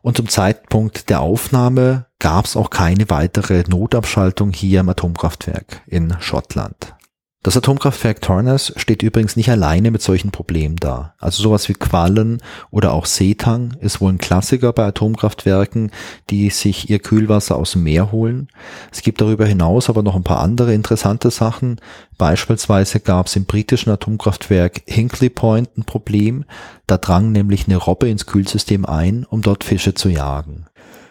Und 0.02 0.16
zum 0.18 0.28
Zeitpunkt 0.28 1.08
der 1.08 1.20
Aufnahme 1.20 2.06
gab 2.18 2.44
es 2.44 2.56
auch 2.56 2.70
keine 2.70 3.10
weitere 3.10 3.64
Notabschaltung 3.66 4.52
hier 4.52 4.80
im 4.80 4.88
Atomkraftwerk 4.88 5.82
in 5.86 6.14
Schottland. 6.20 6.94
Das 7.46 7.56
Atomkraftwerk 7.56 8.22
Tornes 8.22 8.72
steht 8.74 9.04
übrigens 9.04 9.36
nicht 9.36 9.48
alleine 9.48 9.92
mit 9.92 10.02
solchen 10.02 10.32
Problemen 10.32 10.74
da. 10.74 11.14
Also 11.20 11.44
sowas 11.44 11.68
wie 11.68 11.74
Quallen 11.74 12.42
oder 12.72 12.92
auch 12.92 13.06
Seetang 13.06 13.76
ist 13.78 14.00
wohl 14.00 14.12
ein 14.12 14.18
Klassiker 14.18 14.72
bei 14.72 14.84
Atomkraftwerken, 14.84 15.92
die 16.28 16.50
sich 16.50 16.90
ihr 16.90 16.98
Kühlwasser 16.98 17.54
aus 17.54 17.70
dem 17.70 17.84
Meer 17.84 18.10
holen. 18.10 18.48
Es 18.90 19.00
gibt 19.00 19.20
darüber 19.20 19.46
hinaus 19.46 19.88
aber 19.88 20.02
noch 20.02 20.16
ein 20.16 20.24
paar 20.24 20.40
andere 20.40 20.74
interessante 20.74 21.30
Sachen. 21.30 21.80
Beispielsweise 22.18 22.98
gab 22.98 23.28
es 23.28 23.36
im 23.36 23.44
britischen 23.44 23.90
Atomkraftwerk 23.90 24.82
Hinkley 24.84 25.30
Point 25.30 25.68
ein 25.78 25.84
Problem. 25.84 26.46
Da 26.88 26.98
drang 26.98 27.30
nämlich 27.30 27.68
eine 27.68 27.76
Robbe 27.76 28.08
ins 28.08 28.26
Kühlsystem 28.26 28.84
ein, 28.84 29.24
um 29.24 29.42
dort 29.42 29.62
Fische 29.62 29.94
zu 29.94 30.08
jagen. 30.08 30.66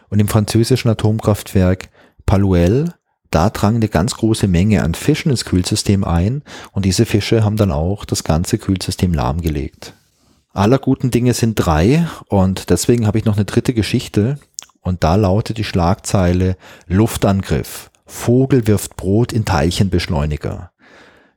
Und 0.10 0.20
im 0.20 0.28
französischen 0.28 0.90
Atomkraftwerk 0.90 1.88
Paluel 2.26 2.94
da 3.36 3.50
drang 3.50 3.76
eine 3.76 3.90
ganz 3.90 4.16
große 4.16 4.48
Menge 4.48 4.82
an 4.82 4.94
Fischen 4.94 5.30
ins 5.30 5.44
Kühlsystem 5.44 6.06
ein 6.06 6.42
und 6.72 6.86
diese 6.86 7.06
Fische 7.06 7.44
haben 7.44 7.58
dann 7.58 7.72
auch 7.72 8.06
das 8.06 8.24
ganze 8.24 8.58
Kühlsystem 8.58 9.14
lahmgelegt. 9.14 9.92
Aller 10.54 10.80
guten 10.80 11.12
Dinge 11.12 11.34
sind 11.34 11.56
drei 11.56 12.08
und 12.30 12.70
deswegen 12.70 13.06
habe 13.06 13.18
ich 13.18 13.26
noch 13.26 13.36
eine 13.36 13.44
dritte 13.44 13.74
Geschichte 13.74 14.40
und 14.80 15.04
da 15.04 15.16
lautet 15.16 15.58
die 15.58 15.66
Schlagzeile 15.66 16.56
Luftangriff. 16.88 17.92
Vogel 18.06 18.68
wirft 18.68 18.96
Brot 18.96 19.34
in 19.34 19.44
Teilchenbeschleuniger. 19.44 20.72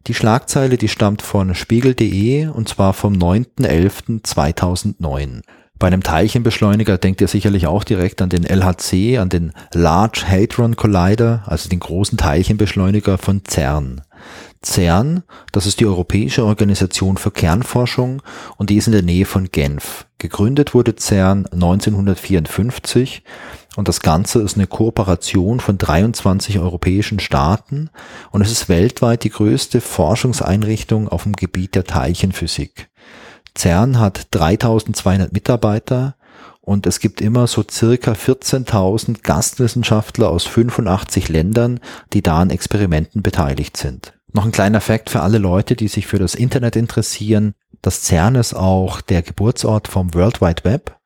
Die 0.06 0.14
Schlagzeile, 0.14 0.78
die 0.78 0.86
stammt 0.86 1.22
von 1.22 1.56
spiegel.de 1.56 2.46
und 2.46 2.68
zwar 2.68 2.92
vom 2.92 3.14
9.11.2009. 3.14 5.42
Bei 5.78 5.86
einem 5.86 6.02
Teilchenbeschleuniger 6.02 6.98
denkt 6.98 7.20
ihr 7.20 7.28
sicherlich 7.28 7.68
auch 7.68 7.84
direkt 7.84 8.20
an 8.20 8.28
den 8.28 8.44
LHC, 8.44 9.18
an 9.18 9.28
den 9.28 9.52
Large 9.72 10.24
Hadron 10.26 10.74
Collider, 10.74 11.44
also 11.46 11.68
den 11.68 11.78
großen 11.78 12.18
Teilchenbeschleuniger 12.18 13.16
von 13.16 13.42
CERN. 13.48 14.00
CERN, 14.64 15.22
das 15.52 15.66
ist 15.66 15.78
die 15.78 15.86
Europäische 15.86 16.44
Organisation 16.44 17.16
für 17.16 17.30
Kernforschung 17.30 18.22
und 18.56 18.70
die 18.70 18.76
ist 18.76 18.88
in 18.88 18.92
der 18.92 19.02
Nähe 19.02 19.24
von 19.24 19.52
Genf. 19.52 20.06
Gegründet 20.18 20.74
wurde 20.74 20.96
CERN 20.96 21.46
1954 21.46 23.22
und 23.76 23.86
das 23.86 24.00
Ganze 24.00 24.42
ist 24.42 24.56
eine 24.56 24.66
Kooperation 24.66 25.60
von 25.60 25.78
23 25.78 26.58
europäischen 26.58 27.20
Staaten 27.20 27.90
und 28.32 28.42
es 28.42 28.50
ist 28.50 28.68
weltweit 28.68 29.22
die 29.22 29.30
größte 29.30 29.80
Forschungseinrichtung 29.80 31.08
auf 31.08 31.22
dem 31.22 31.34
Gebiet 31.34 31.76
der 31.76 31.84
Teilchenphysik. 31.84 32.88
CERN 33.58 33.98
hat 33.98 34.28
3200 34.30 35.32
Mitarbeiter 35.32 36.14
und 36.60 36.86
es 36.86 37.00
gibt 37.00 37.20
immer 37.20 37.46
so 37.46 37.64
circa 37.68 38.12
14.000 38.12 39.22
Gastwissenschaftler 39.22 40.30
aus 40.30 40.46
85 40.46 41.28
Ländern, 41.28 41.80
die 42.12 42.22
da 42.22 42.38
an 42.38 42.50
Experimenten 42.50 43.22
beteiligt 43.22 43.76
sind. 43.76 44.14
Noch 44.32 44.44
ein 44.44 44.52
kleiner 44.52 44.80
Fakt 44.80 45.10
für 45.10 45.22
alle 45.22 45.38
Leute, 45.38 45.74
die 45.74 45.88
sich 45.88 46.06
für 46.06 46.18
das 46.18 46.34
Internet 46.34 46.76
interessieren. 46.76 47.54
Das 47.82 48.02
CERN 48.02 48.34
ist 48.34 48.54
auch 48.54 49.00
der 49.00 49.22
Geburtsort 49.22 49.88
vom 49.88 50.14
World 50.14 50.40
Wide 50.40 50.64
Web. 50.64 50.97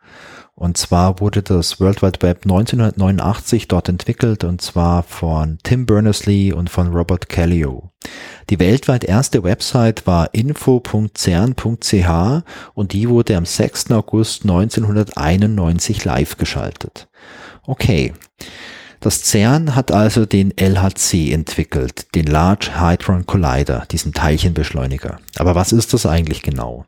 Und 0.55 0.77
zwar 0.77 1.19
wurde 1.19 1.43
das 1.43 1.81
World 1.81 2.03
Wide 2.03 2.21
Web 2.21 2.43
1989 2.45 3.69
dort 3.69 3.89
entwickelt 3.89 4.45
und 4.45 4.61
zwar 4.61 5.03
von 5.03 5.59
Tim 5.63 5.87
Berners-Lee 5.87 6.53
und 6.53 6.69
von 6.69 6.89
Robert 6.93 7.29
Callio. 7.29 7.91
Die 8.51 8.59
weltweit 8.59 9.05
erste 9.05 9.43
Website 9.45 10.07
war 10.07 10.35
info.cern.ch 10.35 12.09
und 12.75 12.93
die 12.93 13.09
wurde 13.09 13.37
am 13.37 13.47
6. 13.47 13.91
August 13.93 14.43
1991 14.43 16.05
live 16.05 16.37
geschaltet. 16.37 17.09
Okay. 17.67 18.13
Das 19.01 19.25
CERN 19.25 19.75
hat 19.75 19.91
also 19.91 20.27
den 20.27 20.57
LHC 20.57 21.33
entwickelt, 21.33 22.15
den 22.15 22.27
Large 22.27 22.71
Hadron 22.79 23.27
Collider, 23.27 23.85
diesen 23.91 24.13
Teilchenbeschleuniger. 24.13 25.19
Aber 25.39 25.57
was 25.57 25.73
ist 25.73 25.93
das 25.93 26.07
eigentlich 26.07 26.43
genau? 26.43 26.85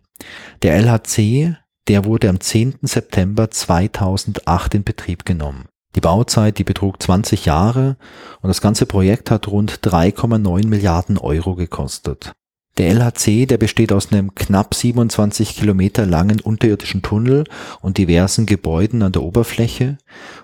Der 0.62 0.76
LHC 0.76 1.56
der 1.88 2.04
wurde 2.04 2.28
am 2.28 2.40
10. 2.40 2.76
September 2.82 3.50
2008 3.50 4.74
in 4.74 4.84
Betrieb 4.84 5.24
genommen. 5.24 5.66
Die 5.94 6.00
Bauzeit, 6.00 6.58
die 6.58 6.64
betrug 6.64 7.00
20 7.00 7.44
Jahre 7.44 7.96
und 8.40 8.48
das 8.48 8.60
ganze 8.60 8.86
Projekt 8.86 9.30
hat 9.30 9.46
rund 9.48 9.80
3,9 9.80 10.66
Milliarden 10.66 11.18
Euro 11.18 11.54
gekostet. 11.54 12.32
Der 12.76 12.88
LHC, 12.92 13.46
der 13.46 13.58
besteht 13.58 13.92
aus 13.92 14.10
einem 14.10 14.34
knapp 14.34 14.74
27 14.74 15.54
Kilometer 15.54 16.06
langen 16.06 16.40
unterirdischen 16.40 17.02
Tunnel 17.02 17.44
und 17.80 17.98
diversen 17.98 18.46
Gebäuden 18.46 19.02
an 19.02 19.12
der 19.12 19.22
Oberfläche. 19.22 19.98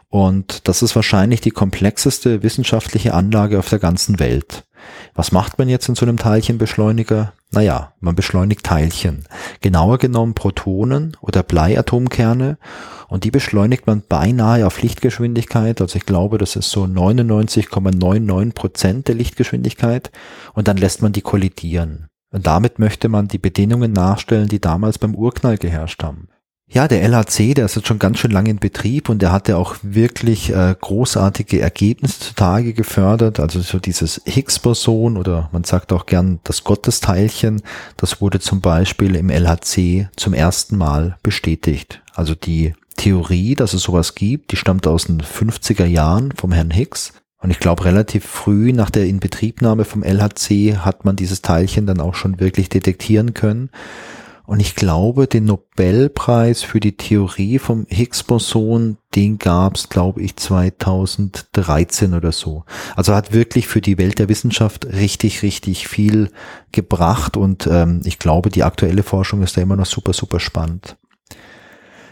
Und 0.08 0.68
das 0.68 0.82
ist 0.82 0.94
wahrscheinlich 0.94 1.40
die 1.40 1.50
komplexeste 1.50 2.44
wissenschaftliche 2.44 3.14
Anlage 3.14 3.58
auf 3.58 3.68
der 3.68 3.80
ganzen 3.80 4.20
Welt. 4.20 4.64
Was 5.14 5.32
macht 5.32 5.58
man 5.58 5.68
jetzt 5.68 5.88
in 5.88 5.94
so 5.94 6.06
einem 6.06 6.16
Teilchenbeschleuniger? 6.16 7.32
Naja, 7.52 7.92
man 8.00 8.14
beschleunigt 8.14 8.64
Teilchen. 8.64 9.24
Genauer 9.60 9.98
genommen 9.98 10.34
Protonen 10.34 11.16
oder 11.20 11.42
Bleiatomkerne. 11.42 12.58
Und 13.08 13.24
die 13.24 13.30
beschleunigt 13.30 13.86
man 13.86 14.02
beinahe 14.08 14.66
auf 14.66 14.80
Lichtgeschwindigkeit. 14.82 15.80
Also 15.80 15.96
ich 15.96 16.06
glaube, 16.06 16.38
das 16.38 16.56
ist 16.56 16.70
so 16.70 16.84
99,99 16.84 18.54
Prozent 18.54 19.08
der 19.08 19.16
Lichtgeschwindigkeit. 19.16 20.10
Und 20.54 20.68
dann 20.68 20.76
lässt 20.76 21.02
man 21.02 21.12
die 21.12 21.22
kollidieren. 21.22 22.06
Und 22.32 22.46
damit 22.46 22.78
möchte 22.78 23.08
man 23.08 23.26
die 23.26 23.38
Bedingungen 23.38 23.92
nachstellen, 23.92 24.48
die 24.48 24.60
damals 24.60 24.98
beim 24.98 25.14
Urknall 25.14 25.58
geherrscht 25.58 26.02
haben. 26.02 26.28
Ja, 26.72 26.86
der 26.86 27.02
LHC, 27.02 27.54
der 27.54 27.64
ist 27.64 27.74
jetzt 27.74 27.88
schon 27.88 27.98
ganz 27.98 28.18
schön 28.18 28.30
lange 28.30 28.50
in 28.50 28.58
Betrieb 28.58 29.08
und 29.08 29.20
der 29.22 29.32
hatte 29.32 29.56
auch 29.56 29.74
wirklich 29.82 30.50
äh, 30.54 30.76
großartige 30.80 31.60
Ergebnisse 31.60 32.20
zutage 32.20 32.74
gefördert. 32.74 33.40
Also 33.40 33.60
so 33.60 33.80
dieses 33.80 34.22
Higgs-Boson 34.24 35.16
oder 35.16 35.48
man 35.50 35.64
sagt 35.64 35.92
auch 35.92 36.06
gern 36.06 36.38
das 36.44 36.62
Gottesteilchen, 36.62 37.60
das 37.96 38.20
wurde 38.20 38.38
zum 38.38 38.60
Beispiel 38.60 39.16
im 39.16 39.30
LHC 39.30 40.10
zum 40.14 40.32
ersten 40.32 40.78
Mal 40.78 41.18
bestätigt. 41.24 42.02
Also 42.14 42.36
die 42.36 42.74
Theorie, 42.96 43.56
dass 43.56 43.74
es 43.74 43.82
sowas 43.82 44.14
gibt, 44.14 44.52
die 44.52 44.56
stammt 44.56 44.86
aus 44.86 45.06
den 45.06 45.22
50er 45.22 45.86
Jahren 45.86 46.30
vom 46.36 46.52
Herrn 46.52 46.70
Higgs. 46.70 47.14
Und 47.42 47.50
ich 47.50 47.58
glaube, 47.58 47.84
relativ 47.84 48.24
früh 48.24 48.72
nach 48.72 48.90
der 48.90 49.06
Inbetriebnahme 49.06 49.84
vom 49.84 50.04
LHC 50.04 50.76
hat 50.76 51.04
man 51.04 51.16
dieses 51.16 51.42
Teilchen 51.42 51.86
dann 51.86 52.00
auch 52.00 52.14
schon 52.14 52.38
wirklich 52.38 52.68
detektieren 52.68 53.34
können. 53.34 53.70
Und 54.50 54.58
ich 54.58 54.74
glaube, 54.74 55.28
den 55.28 55.44
Nobelpreis 55.44 56.64
für 56.64 56.80
die 56.80 56.96
Theorie 56.96 57.60
vom 57.60 57.86
Higgs-Boson, 57.88 58.96
den 59.14 59.38
gab's, 59.38 59.90
glaube 59.90 60.22
ich, 60.22 60.34
2013 60.34 62.14
oder 62.14 62.32
so. 62.32 62.64
Also 62.96 63.14
hat 63.14 63.32
wirklich 63.32 63.68
für 63.68 63.80
die 63.80 63.96
Welt 63.96 64.18
der 64.18 64.28
Wissenschaft 64.28 64.86
richtig, 64.86 65.44
richtig 65.44 65.86
viel 65.86 66.32
gebracht. 66.72 67.36
Und 67.36 67.68
ähm, 67.68 68.00
ich 68.04 68.18
glaube, 68.18 68.50
die 68.50 68.64
aktuelle 68.64 69.04
Forschung 69.04 69.40
ist 69.44 69.56
da 69.56 69.60
immer 69.60 69.76
noch 69.76 69.86
super, 69.86 70.12
super 70.12 70.40
spannend. 70.40 70.96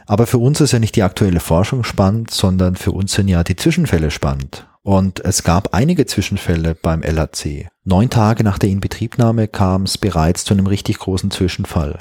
Aber 0.06 0.28
für 0.28 0.38
uns 0.38 0.60
ist 0.60 0.70
ja 0.70 0.78
nicht 0.78 0.94
die 0.94 1.02
aktuelle 1.02 1.40
Forschung 1.40 1.82
spannend, 1.82 2.30
sondern 2.30 2.76
für 2.76 2.92
uns 2.92 3.14
sind 3.14 3.26
ja 3.26 3.42
die 3.42 3.56
Zwischenfälle 3.56 4.12
spannend. 4.12 4.68
Und 4.82 5.24
es 5.24 5.42
gab 5.42 5.74
einige 5.74 6.06
Zwischenfälle 6.06 6.76
beim 6.76 7.02
LAC. 7.02 7.68
Neun 7.84 8.10
Tage 8.10 8.44
nach 8.44 8.58
der 8.58 8.70
Inbetriebnahme 8.70 9.48
kam 9.48 9.82
es 9.82 9.98
bereits 9.98 10.44
zu 10.44 10.54
einem 10.54 10.68
richtig 10.68 11.00
großen 11.00 11.32
Zwischenfall. 11.32 11.98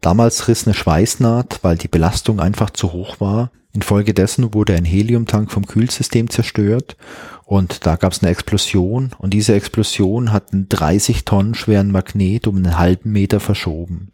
Damals 0.00 0.48
riss 0.48 0.66
eine 0.66 0.74
Schweißnaht, 0.74 1.60
weil 1.62 1.76
die 1.76 1.88
Belastung 1.88 2.40
einfach 2.40 2.70
zu 2.70 2.92
hoch 2.92 3.20
war. 3.20 3.50
Infolgedessen 3.76 4.54
wurde 4.54 4.74
ein 4.74 4.86
Heliumtank 4.86 5.52
vom 5.52 5.66
Kühlsystem 5.66 6.30
zerstört 6.30 6.96
Und 7.44 7.86
da 7.86 7.96
gab 7.96 8.12
es 8.12 8.22
eine 8.22 8.32
Explosion 8.32 9.10
und 9.18 9.34
diese 9.34 9.54
Explosion 9.54 10.32
hat 10.32 10.52
einen 10.52 10.68
30 10.68 11.26
Tonnen 11.26 11.54
schweren 11.54 11.92
Magnet 11.92 12.46
um 12.46 12.56
einen 12.56 12.78
halben 12.78 13.12
Meter 13.12 13.38
verschoben. 13.38 14.10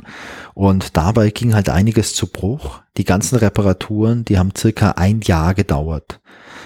Und 0.52 0.96
dabei 0.96 1.30
ging 1.30 1.54
halt 1.54 1.68
einiges 1.68 2.14
zu 2.14 2.26
Bruch. 2.26 2.80
Die 2.96 3.04
ganzen 3.04 3.36
Reparaturen, 3.36 4.24
die 4.24 4.36
haben 4.36 4.52
circa 4.56 4.92
ein 4.92 5.20
Jahr 5.20 5.54
gedauert. 5.54 6.20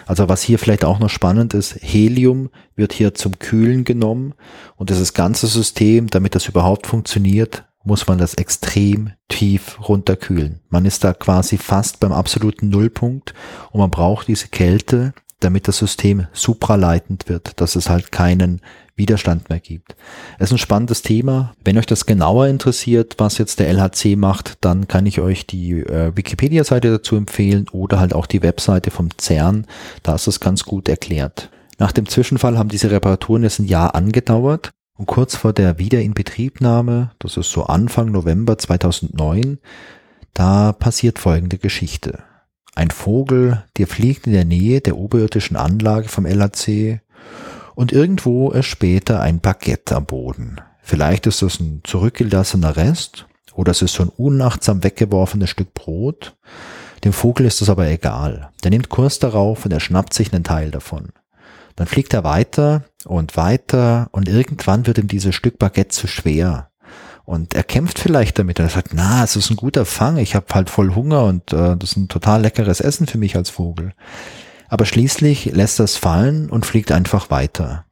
Also 0.07 0.29
was 0.29 0.43
hier 0.43 0.59
vielleicht 0.59 0.85
auch 0.85 0.99
noch 0.99 1.11
spannend 1.11 1.53
ist, 1.53 1.77
Helium 1.83 2.49
wird 2.77 2.93
hier 2.93 3.15
zum 3.15 3.39
Kühlen 3.39 3.85
genommen 3.85 4.35
und 4.77 4.89
dieses 4.89 5.13
ganze 5.13 5.49
System, 5.49 6.09
damit 6.09 6.35
das 6.35 6.49
überhaupt 6.49 6.87
funktioniert, 6.87 7.66
muss 7.87 8.07
man 8.07 8.19
das 8.19 8.35
extrem 8.35 9.13
tief 9.29 9.79
runterkühlen. 9.89 10.61
Man 10.69 10.85
ist 10.85 11.05
da 11.05 11.15
quasi 11.15 11.57
fast 11.57 12.01
beim 12.01 12.13
absoluten 12.13 12.69
Nullpunkt 12.69 13.33
und 13.71 13.81
man 13.81 13.91
braucht 13.91 14.29
diese 14.29 14.49
Kälte, 14.49 15.15
damit 15.41 15.69
das 15.69 15.79
System 15.79 16.27
supraleitend 16.33 17.29
wird, 17.29 17.61
dass 17.61 17.77
es 17.77 17.89
halt 17.89 18.11
keinen 18.11 18.61
Widerstand 18.97 19.51
mehr 19.51 19.61
gibt. 19.61 19.95
Es 20.39 20.49
ist 20.49 20.53
ein 20.53 20.59
spannendes 20.59 21.03
Thema. 21.03 21.55
Wenn 21.63 21.77
euch 21.77 21.87
das 21.87 22.07
genauer 22.07 22.47
interessiert, 22.47 23.17
was 23.19 23.39
jetzt 23.39 23.61
der 23.61 23.69
LHC 23.69 24.17
macht, 24.17 24.57
dann 24.63 24.89
kann 24.89 25.05
ich 25.05 25.21
euch 25.21 25.47
die 25.47 25.73
äh, 25.73 26.17
Wikipedia-Seite 26.17 26.91
dazu 26.91 27.17
empfehlen 27.17 27.67
oder 27.73 28.01
halt 28.01 28.15
auch 28.15 28.27
die 28.27 28.43
Webseite 28.43 28.91
vom 28.91 29.11
CERN. 29.21 29.67
Da 30.03 30.15
ist 30.15 30.27
es 30.27 30.41
ganz 30.41 30.65
gut 30.65 30.89
erklärt. 30.89 31.51
Nach 31.79 31.93
dem 31.93 32.09
Zwischenfall 32.09 32.57
haben 32.57 32.71
diese 32.71 32.91
Reparaturen 32.91 33.43
jetzt 33.43 33.59
ein 33.59 33.67
Jahr 33.67 33.95
angedauert 33.95 34.73
und 34.97 35.07
kurz 35.07 35.37
vor 35.37 35.53
der 35.53 35.79
Wiederinbetriebnahme, 35.79 37.13
das 37.19 37.37
ist 37.37 37.51
so 37.51 37.65
Anfang 37.65 38.11
November 38.11 38.59
2009, 38.59 39.59
da 40.35 40.73
passiert 40.73 41.19
folgende 41.19 41.59
Geschichte. 41.59 42.23
Ein 42.75 42.91
Vogel, 42.91 43.65
der 43.79 43.87
fliegt 43.87 44.27
in 44.27 44.33
der 44.33 44.45
Nähe 44.45 44.81
der 44.81 44.99
oberirdischen 44.99 45.57
Anlage 45.57 46.09
vom 46.09 46.27
LAC 46.27 47.01
und 47.75 47.93
irgendwo 47.93 48.51
erspäht 48.51 49.11
er 49.11 49.21
ein 49.21 49.41
Baguette 49.41 49.97
am 49.97 50.07
Boden. 50.07 50.61
Vielleicht 50.83 51.27
ist 51.27 51.43
das 51.43 51.59
ein 51.59 51.81
zurückgelassener 51.85 52.77
Rest 52.77 53.27
oder 53.55 53.73
es 53.73 53.83
ist 53.83 53.95
so 53.95 54.05
ein 54.05 54.13
unachtsam 54.17 54.85
weggeworfenes 54.85 55.51
Stück 55.51 55.75
Brot. 55.75 56.37
Dem 57.05 57.13
Vogel 57.13 57.47
ist 57.47 57.61
das 57.61 57.71
aber 57.71 57.87
egal. 57.89 58.51
Der 58.63 58.71
nimmt 58.71 58.89
Kurs 58.89 59.19
darauf 59.19 59.65
und 59.65 59.73
er 59.73 59.81
schnappt 59.81 60.15
sich 60.15 60.33
einen 60.33 60.45
Teil 60.45 60.71
davon. 60.71 61.09
Dann 61.77 61.87
fliegt 61.87 62.15
er 62.15 62.25
weiter 62.25 62.85
und 63.05 63.37
weiter 63.37 64.09
und 64.13 64.29
irgendwann 64.29 64.87
wird 64.87 64.99
ihm 64.99 65.09
dieses 65.09 65.35
Stück 65.35 65.59
Baguette 65.59 65.91
zu 65.91 66.07
schwer. 66.07 66.71
Und 67.25 67.55
er 67.55 67.65
kämpft 67.65 67.99
vielleicht 67.99 68.39
damit 68.39 68.59
und 68.59 68.67
er 68.67 68.71
sagt, 68.71 68.95
na, 68.95 69.23
es 69.25 69.37
ist 69.37 69.51
ein 69.51 69.57
guter 69.57 69.85
Fang, 69.85 70.17
ich 70.17 70.35
habe 70.35 70.47
halt 70.53 70.71
voll 70.71 70.95
Hunger 70.95 71.25
und 71.25 71.53
äh, 71.53 71.77
das 71.77 71.91
ist 71.91 71.97
ein 71.97 72.09
total 72.09 72.43
leckeres 72.43 72.81
Essen 72.81 73.07
für 73.07 73.19
mich 73.19 73.37
als 73.37 73.51
Vogel. 73.51 73.93
Aber 74.69 74.87
schließlich 74.87 75.47
lässt 75.47 75.81
er 75.81 75.85
es 75.85 75.97
fallen 75.97 76.49
und 76.49 76.67
fliegt 76.67 76.93
einfach 76.93 77.31
weiter. 77.31 77.85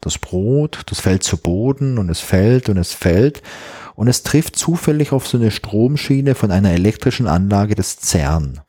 Das 0.00 0.18
Brot, 0.18 0.82
das 0.86 1.00
fällt 1.00 1.22
zu 1.22 1.36
Boden 1.36 1.98
und 1.98 2.10
es 2.10 2.20
fällt 2.20 2.68
und 2.68 2.76
es 2.76 2.92
fällt 2.92 3.42
und 3.94 4.08
es 4.08 4.22
trifft 4.22 4.56
zufällig 4.56 5.12
auf 5.12 5.26
so 5.26 5.38
eine 5.38 5.50
Stromschiene 5.50 6.34
von 6.34 6.50
einer 6.50 6.72
elektrischen 6.72 7.26
Anlage 7.26 7.74
des 7.74 7.98
CERN. 8.00 8.60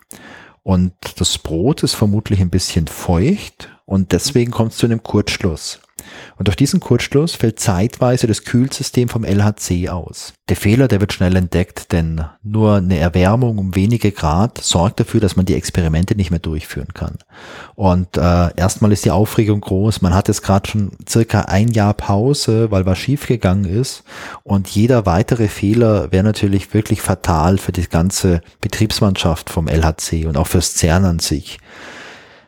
Und 0.61 0.93
das 1.17 1.37
Brot 1.37 1.83
ist 1.83 1.95
vermutlich 1.95 2.39
ein 2.39 2.49
bisschen 2.49 2.87
feucht 2.87 3.72
und 3.85 4.11
deswegen 4.11 4.51
kommt 4.51 4.71
es 4.71 4.77
zu 4.77 4.85
einem 4.85 5.03
Kurzschluss. 5.03 5.79
Und 6.37 6.47
durch 6.47 6.55
diesen 6.55 6.79
Kurzschluss 6.79 7.35
fällt 7.35 7.59
zeitweise 7.59 8.27
das 8.27 8.43
Kühlsystem 8.43 9.09
vom 9.09 9.23
LHC 9.23 9.89
aus. 9.89 10.33
Der 10.49 10.55
Fehler, 10.55 10.87
der 10.87 10.99
wird 10.99 11.13
schnell 11.13 11.35
entdeckt, 11.35 11.91
denn 11.91 12.25
nur 12.43 12.77
eine 12.77 12.97
Erwärmung 12.97 13.57
um 13.57 13.75
wenige 13.75 14.11
Grad 14.11 14.57
sorgt 14.59 14.99
dafür, 14.99 15.21
dass 15.21 15.35
man 15.35 15.45
die 15.45 15.55
Experimente 15.55 16.15
nicht 16.15 16.31
mehr 16.31 16.39
durchführen 16.39 16.93
kann. 16.93 17.17
Und 17.75 18.17
äh, 18.17 18.55
erstmal 18.55 18.91
ist 18.91 19.05
die 19.05 19.11
Aufregung 19.11 19.61
groß. 19.61 20.01
Man 20.01 20.13
hat 20.13 20.27
jetzt 20.27 20.43
gerade 20.43 20.69
schon 20.69 20.91
circa 21.07 21.41
ein 21.41 21.69
Jahr 21.69 21.93
Pause, 21.93 22.71
weil 22.71 22.85
was 22.85 22.97
schiefgegangen 22.97 23.65
ist. 23.65 24.03
Und 24.43 24.67
jeder 24.67 25.05
weitere 25.05 25.47
Fehler 25.47 26.11
wäre 26.11 26.23
natürlich 26.23 26.73
wirklich 26.73 27.01
fatal 27.01 27.57
für 27.57 27.71
die 27.71 27.87
ganze 27.87 28.41
Betriebsmannschaft 28.59 29.49
vom 29.49 29.67
LHC 29.67 30.25
und 30.25 30.37
auch 30.37 30.47
fürs 30.47 30.75
CERN 30.75 31.05
an 31.05 31.19
sich. 31.19 31.59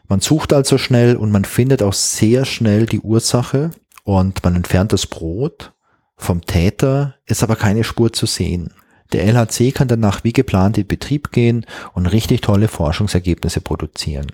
Man 0.07 0.19
sucht 0.19 0.53
also 0.53 0.77
schnell 0.77 1.15
und 1.15 1.31
man 1.31 1.45
findet 1.45 1.81
auch 1.81 1.93
sehr 1.93 2.45
schnell 2.45 2.85
die 2.85 2.99
Ursache 2.99 3.71
und 4.03 4.43
man 4.43 4.55
entfernt 4.55 4.93
das 4.93 5.07
Brot. 5.07 5.73
Vom 6.17 6.45
Täter 6.45 7.15
ist 7.25 7.43
aber 7.43 7.55
keine 7.55 7.83
Spur 7.83 8.13
zu 8.13 8.25
sehen. 8.25 8.73
Der 9.13 9.25
LHC 9.25 9.71
kann 9.71 9.87
danach 9.87 10.23
wie 10.23 10.33
geplant 10.33 10.77
in 10.77 10.87
Betrieb 10.87 11.31
gehen 11.31 11.65
und 11.93 12.05
richtig 12.05 12.41
tolle 12.41 12.67
Forschungsergebnisse 12.67 13.61
produzieren. 13.61 14.27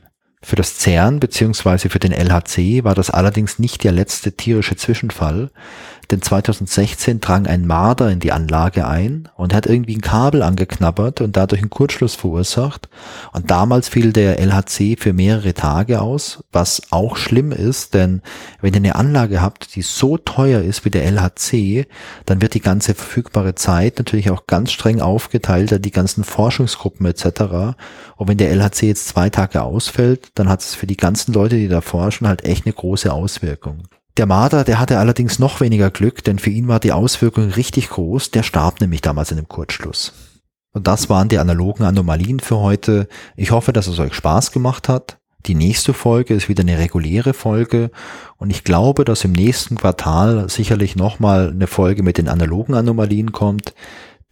Für 0.44 0.56
das 0.56 0.80
CERN 0.80 1.20
bzw. 1.20 1.90
für 1.90 2.00
den 2.00 2.14
LHC 2.14 2.84
war 2.84 2.96
das 2.96 3.12
allerdings 3.12 3.60
nicht 3.60 3.84
der 3.84 3.92
letzte 3.92 4.32
tierische 4.32 4.76
Zwischenfall, 4.76 5.52
denn 6.12 6.21
2016 6.21 7.21
drang 7.21 7.47
ein 7.47 7.65
Marder 7.65 8.10
in 8.10 8.19
die 8.19 8.32
Anlage 8.32 8.86
ein 8.86 9.30
und 9.36 9.54
hat 9.54 9.65
irgendwie 9.65 9.95
ein 9.95 10.02
Kabel 10.02 10.43
angeknabbert 10.43 11.21
und 11.21 11.38
dadurch 11.38 11.62
einen 11.62 11.69
Kurzschluss 11.69 12.15
verursacht. 12.15 12.89
Und 13.32 13.50
damals 13.50 13.88
fiel 13.88 14.12
der 14.12 14.39
LHC 14.39 14.97
für 15.00 15.13
mehrere 15.13 15.54
Tage 15.54 16.02
aus, 16.02 16.43
was 16.52 16.82
auch 16.91 17.15
schlimm 17.15 17.52
ist, 17.52 17.93
denn 17.93 18.21
wenn 18.62 18.74
ihr 18.74 18.80
eine 18.80 18.95
Anlage 18.95 19.41
habt, 19.41 19.76
die 19.76 19.82
so 19.82 20.17
teuer 20.17 20.62
ist 20.62 20.84
wie 20.86 20.89
der 20.89 21.06
LHC, 21.06 21.88
dann 22.26 22.41
wird 22.41 22.54
die 22.54 22.62
ganze 22.62 22.93
verfügbare 22.93 23.56
Zeit 23.56 23.97
natürlich 23.97 24.30
auch 24.30 24.47
ganz 24.47 24.71
streng 24.71 25.02
aufgeteilt 25.02 25.71
an 25.71 25.82
die 25.82 25.91
ganzen 25.91 26.24
Forschungsgruppen 26.24 27.06
etc. 27.06 27.76
Und 28.17 28.28
wenn 28.28 28.38
der 28.38 28.52
LHC 28.52 28.88
jetzt 28.88 29.08
zwei 29.08 29.30
Tage 29.30 29.63
ausfällt, 29.63 30.30
dann 30.36 30.50
hat 30.50 30.62
es 30.62 30.76
für 30.76 30.88
die 30.88 30.97
ganzen 30.97 31.34
Leute, 31.34 31.56
die 31.56 31.69
da 31.69 31.82
forschen, 31.82 32.28
halt 32.28 32.43
echt 32.43 32.65
eine 32.65 32.74
große 32.74 33.12
Auswirkung. 33.12 33.84
Der 34.17 34.26
Marder, 34.26 34.63
der 34.63 34.80
hatte 34.80 35.00
allerdings 35.00 35.39
noch 35.39 35.62
weniger 35.62 35.89
Glück, 35.89 36.24
denn 36.24 36.38
für 36.38 36.50
ihn 36.50 36.67
war 36.67 36.80
die 36.80 36.91
Auswirkung 36.91 37.50
richtig 37.50 37.89
groß. 37.89 38.32
Der 38.32 38.43
starb 38.43 38.82
nämlich 38.82 39.02
damals 39.02 39.32
in 39.32 39.38
dem 39.38 39.47
Kurzschluss. 39.47 40.13
Und 40.74 40.88
das 40.88 41.10
waren 41.10 41.30
die 41.30 41.38
analogen 41.38 41.84
Anomalien 41.84 42.39
für 42.39 42.58
heute. 42.58 43.08
Ich 43.36 43.52
hoffe, 43.52 43.74
dass 43.74 43.88
es 43.88 44.00
euch 44.00 44.13
Spaß 44.13 44.52
gemacht 44.52 44.89
hat. 44.89 45.17
Die 45.45 45.56
nächste 45.56 45.93
Folge 45.93 46.36
ist 46.36 46.50
wieder 46.50 46.62
eine 46.62 46.78
reguläre 46.78 47.34
Folge 47.34 47.89
und 48.38 48.52
ich 48.52 48.63
glaube, 48.63 49.06
dass 49.06 49.24
im 49.24 49.32
nächsten 49.32 49.76
Quartal 49.76 50.47
sicherlich 50.50 50.95
nochmal 50.95 51.50
eine 51.50 51.65
Folge 51.65 52.04
mit 52.04 52.19
den 52.19 52.28
analogen 52.28 52.76
Anomalien 52.76 53.32
kommt, 53.32 53.74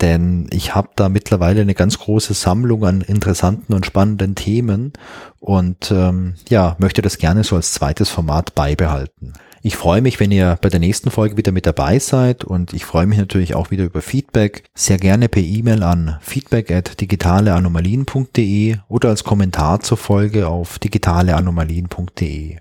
denn 0.01 0.47
ich 0.51 0.75
habe 0.75 0.89
da 0.95 1.09
mittlerweile 1.09 1.61
eine 1.61 1.73
ganz 1.73 1.97
große 1.97 2.35
Sammlung 2.35 2.85
an 2.85 3.01
interessanten 3.01 3.73
und 3.73 3.87
spannenden 3.87 4.35
Themen 4.35 4.93
und 5.39 5.89
ähm, 5.91 6.35
ja, 6.47 6.75
möchte 6.77 7.01
das 7.01 7.17
gerne 7.17 7.43
so 7.43 7.55
als 7.55 7.73
zweites 7.73 8.09
Format 8.09 8.53
beibehalten. 8.53 9.33
Ich 9.61 9.75
freue 9.75 10.01
mich, 10.01 10.19
wenn 10.19 10.31
ihr 10.31 10.57
bei 10.61 10.69
der 10.69 10.79
nächsten 10.79 11.11
Folge 11.11 11.35
wieder 11.35 11.51
mit 11.51 11.65
dabei 11.65 11.99
seid 11.99 12.45
und 12.45 12.73
ich 12.73 12.85
freue 12.85 13.05
mich 13.05 13.17
natürlich 13.17 13.55
auch 13.55 13.71
wieder 13.71 13.83
über 13.83 14.01
Feedback. 14.01 14.63
Sehr 14.73 14.97
gerne 14.97 15.27
per 15.27 15.43
E-Mail 15.43 15.83
an 15.83 16.17
feedback 16.21 16.71
at 16.71 17.01
digitaleanomalien.de 17.01 18.77
oder 18.87 19.09
als 19.09 19.23
Kommentar 19.23 19.81
zur 19.81 19.97
Folge 19.97 20.47
auf 20.47 20.79
digitaleanomalien.de. 20.79 22.57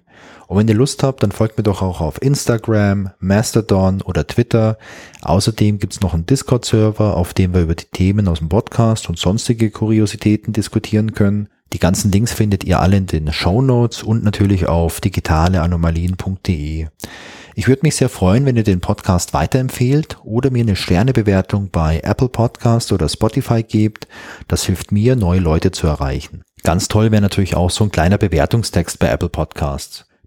Und 0.48 0.56
wenn 0.56 0.68
ihr 0.68 0.74
Lust 0.74 1.02
habt, 1.02 1.22
dann 1.22 1.30
folgt 1.30 1.58
mir 1.58 1.62
doch 1.62 1.82
auch 1.82 2.00
auf 2.00 2.22
Instagram, 2.22 3.10
Mastodon 3.20 4.00
oder 4.00 4.26
Twitter. 4.26 4.78
Außerdem 5.20 5.78
gibt's 5.78 6.00
noch 6.00 6.14
einen 6.14 6.24
Discord-Server, 6.24 7.18
auf 7.18 7.34
dem 7.34 7.52
wir 7.52 7.60
über 7.60 7.74
die 7.74 7.84
Themen 7.84 8.26
aus 8.28 8.38
dem 8.38 8.48
Podcast 8.48 9.10
und 9.10 9.18
sonstige 9.18 9.70
Kuriositäten 9.70 10.54
diskutieren 10.54 11.12
können. 11.12 11.50
Die 11.74 11.78
ganzen 11.78 12.10
Links 12.10 12.32
findet 12.32 12.64
ihr 12.64 12.80
alle 12.80 12.96
in 12.96 13.06
den 13.06 13.30
Show 13.30 13.60
Notes 13.60 14.02
und 14.02 14.24
natürlich 14.24 14.66
auf 14.66 15.02
digitaleanomalien.de. 15.02 16.86
Ich 17.54 17.68
würde 17.68 17.82
mich 17.82 17.96
sehr 17.96 18.08
freuen, 18.08 18.46
wenn 18.46 18.56
ihr 18.56 18.62
den 18.62 18.80
Podcast 18.80 19.34
weiterempfehlt 19.34 20.16
oder 20.24 20.50
mir 20.50 20.62
eine 20.62 20.76
Sternebewertung 20.76 21.68
bei 21.68 22.00
Apple 22.02 22.30
Podcast 22.30 22.90
oder 22.90 23.10
Spotify 23.10 23.62
gebt. 23.62 24.08
Das 24.46 24.64
hilft 24.64 24.92
mir, 24.92 25.14
neue 25.14 25.40
Leute 25.40 25.72
zu 25.72 25.86
erreichen. 25.86 26.40
Ganz 26.62 26.88
toll 26.88 27.10
wäre 27.10 27.20
natürlich 27.20 27.54
auch 27.54 27.68
so 27.68 27.84
ein 27.84 27.90
kleiner 27.90 28.16
Bewertungstext 28.16 28.98
bei 28.98 29.08
Apple 29.08 29.28
Podcasts. 29.28 30.07